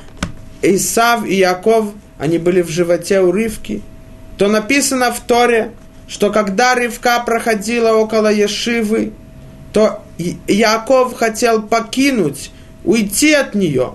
[0.62, 3.82] Исав и Яков, они были в животе у Ривки–
[4.36, 5.72] то написано в Торе,
[6.08, 9.12] что когда Ривка проходила около Ешивы,
[9.72, 10.02] то
[10.46, 12.50] Яков хотел покинуть,
[12.84, 13.94] уйти от нее.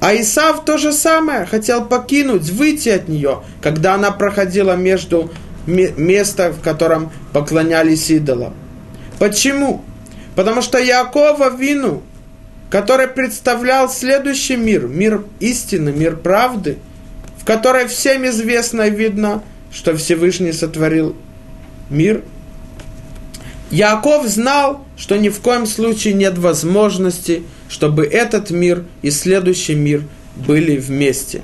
[0.00, 5.30] А Исав то же самое, хотел покинуть, выйти от нее, когда она проходила между
[5.66, 8.54] местом, в котором поклонялись идолам.
[9.18, 9.84] Почему?
[10.34, 12.02] Потому что Якова вину,
[12.70, 16.78] который представлял следующий мир, мир истины, мир правды,
[17.40, 21.16] в которой всем известно и видно, что Всевышний сотворил
[21.88, 22.22] мир.
[23.70, 30.04] Яков знал, что ни в коем случае нет возможности, чтобы этот мир и следующий мир
[30.36, 31.42] были вместе.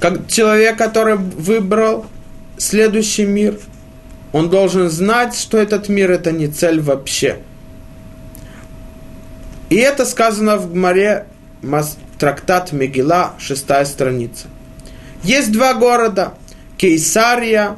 [0.00, 2.06] Как человек, который выбрал
[2.58, 3.60] следующий мир,
[4.32, 7.38] он должен знать, что этот мир это не цель вообще.
[9.70, 11.26] И это сказано в Гмаре
[12.18, 14.48] трактат Мегила, шестая страница.
[15.22, 16.34] Есть два города,
[16.76, 17.76] Кейсария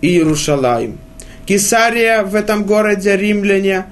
[0.00, 0.98] и Иерушалаим.
[1.46, 3.86] Кейсария в этом городе римляне,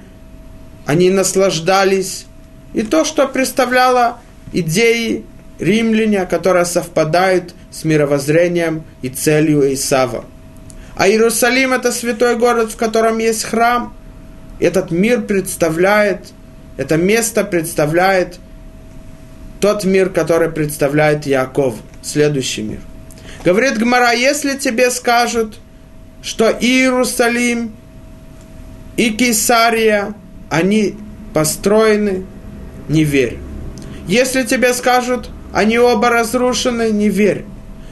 [0.85, 2.25] они наслаждались.
[2.73, 4.19] И то, что представляло
[4.51, 5.23] идеи
[5.59, 10.25] римляне, которые совпадают с мировоззрением и целью Исава.
[10.95, 13.95] А Иерусалим– это святой город, в котором есть храм.
[14.59, 16.33] Этот мир представляет,
[16.77, 18.39] это место представляет
[19.59, 22.79] тот мир, который представляет Яков, следующий мир.
[23.43, 25.59] Говорит Гмара, если тебе скажут,
[26.21, 27.73] что Иерусалим
[28.95, 30.13] и Кесария,
[30.49, 30.95] они
[31.33, 32.25] построены,
[32.87, 33.37] не верь.
[34.07, 37.45] Если тебе скажут, они оба разрушены, не верь.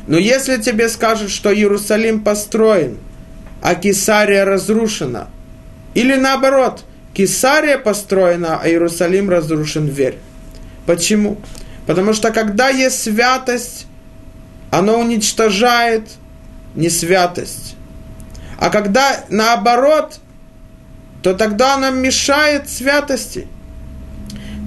[0.08, 2.98] Но если тебе скажут, что Иерусалим построен,
[3.62, 5.30] а Кесария разрушена,
[5.94, 6.84] или наоборот,
[7.14, 10.18] Кесария построена, а Иерусалим разрушен, верь.
[10.86, 11.38] Почему?
[11.86, 13.86] Потому что когда есть святость,
[14.72, 16.10] оно уничтожает
[16.74, 17.76] не святость.
[18.58, 20.20] А когда наоборот,
[21.22, 23.48] то тогда оно мешает святости.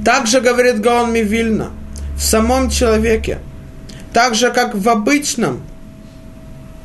[0.04, 1.70] Также говорит Гаон Мивильна–
[2.16, 3.38] в самом человеке.
[4.12, 5.62] Так же, как в обычном,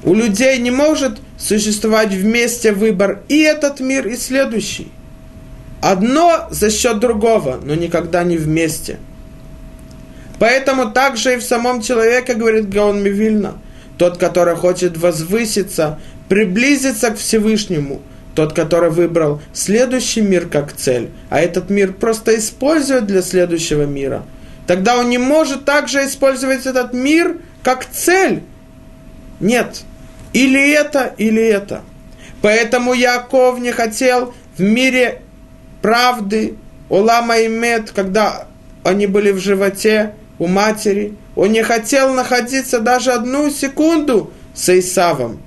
[0.04, 4.92] у людей не может существовать вместе выбор и этот мир, и следующий.
[5.82, 8.98] Одно за счет другого, но никогда не вместе.
[10.40, 13.56] Поэтому также и в самом человеке, говорит Гаон Мивильна,
[13.98, 18.02] тот, который хочет возвыситься, приблизиться к Всевышнему,
[18.36, 24.24] тот, который выбрал следующий мир как цель, а этот мир просто использует для следующего мира–
[24.70, 28.44] тогда он не может также использовать этот мир как цель.
[29.40, 29.82] Нет.
[30.32, 31.82] Или это, или это.
[32.44, 35.24] Поэтому Яков не хотел в мире
[35.82, 36.54] правды,
[36.88, 38.46] Олама и Мед, когда
[38.84, 45.40] они были в животе у матери, он не хотел находиться даже одну секунду с Исавом,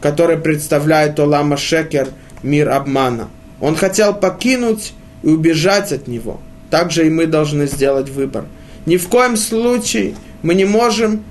[0.00, 2.08] который представляет Олама Шекер,
[2.42, 3.28] мир обмана.
[3.60, 6.40] Он хотел покинуть и убежать от него.
[6.70, 8.44] Также и мы должны сделать выбор–
[8.88, 11.22] ни в коем случае мы не можем,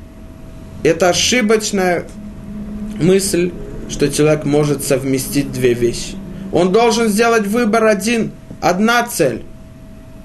[0.83, 2.05] это ошибочная
[3.01, 3.51] мысль,
[3.89, 6.15] что человек может совместить две вещи.
[6.51, 9.43] Он должен сделать выбор один, одна цель.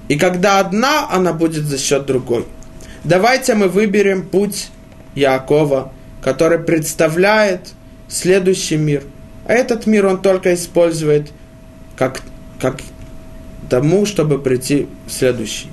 [0.09, 2.45] И когда одна, она будет за счет другой.
[3.03, 4.69] Давайте мы выберем путь
[5.15, 5.91] Якова,
[6.21, 7.71] который представляет
[8.07, 9.03] следующий мир.
[9.45, 11.31] А этот мир он только использует
[11.97, 12.21] как,
[12.59, 12.79] как
[13.69, 15.67] тому, чтобы прийти в следующий.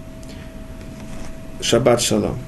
[1.60, 2.38] Шаббат шалом.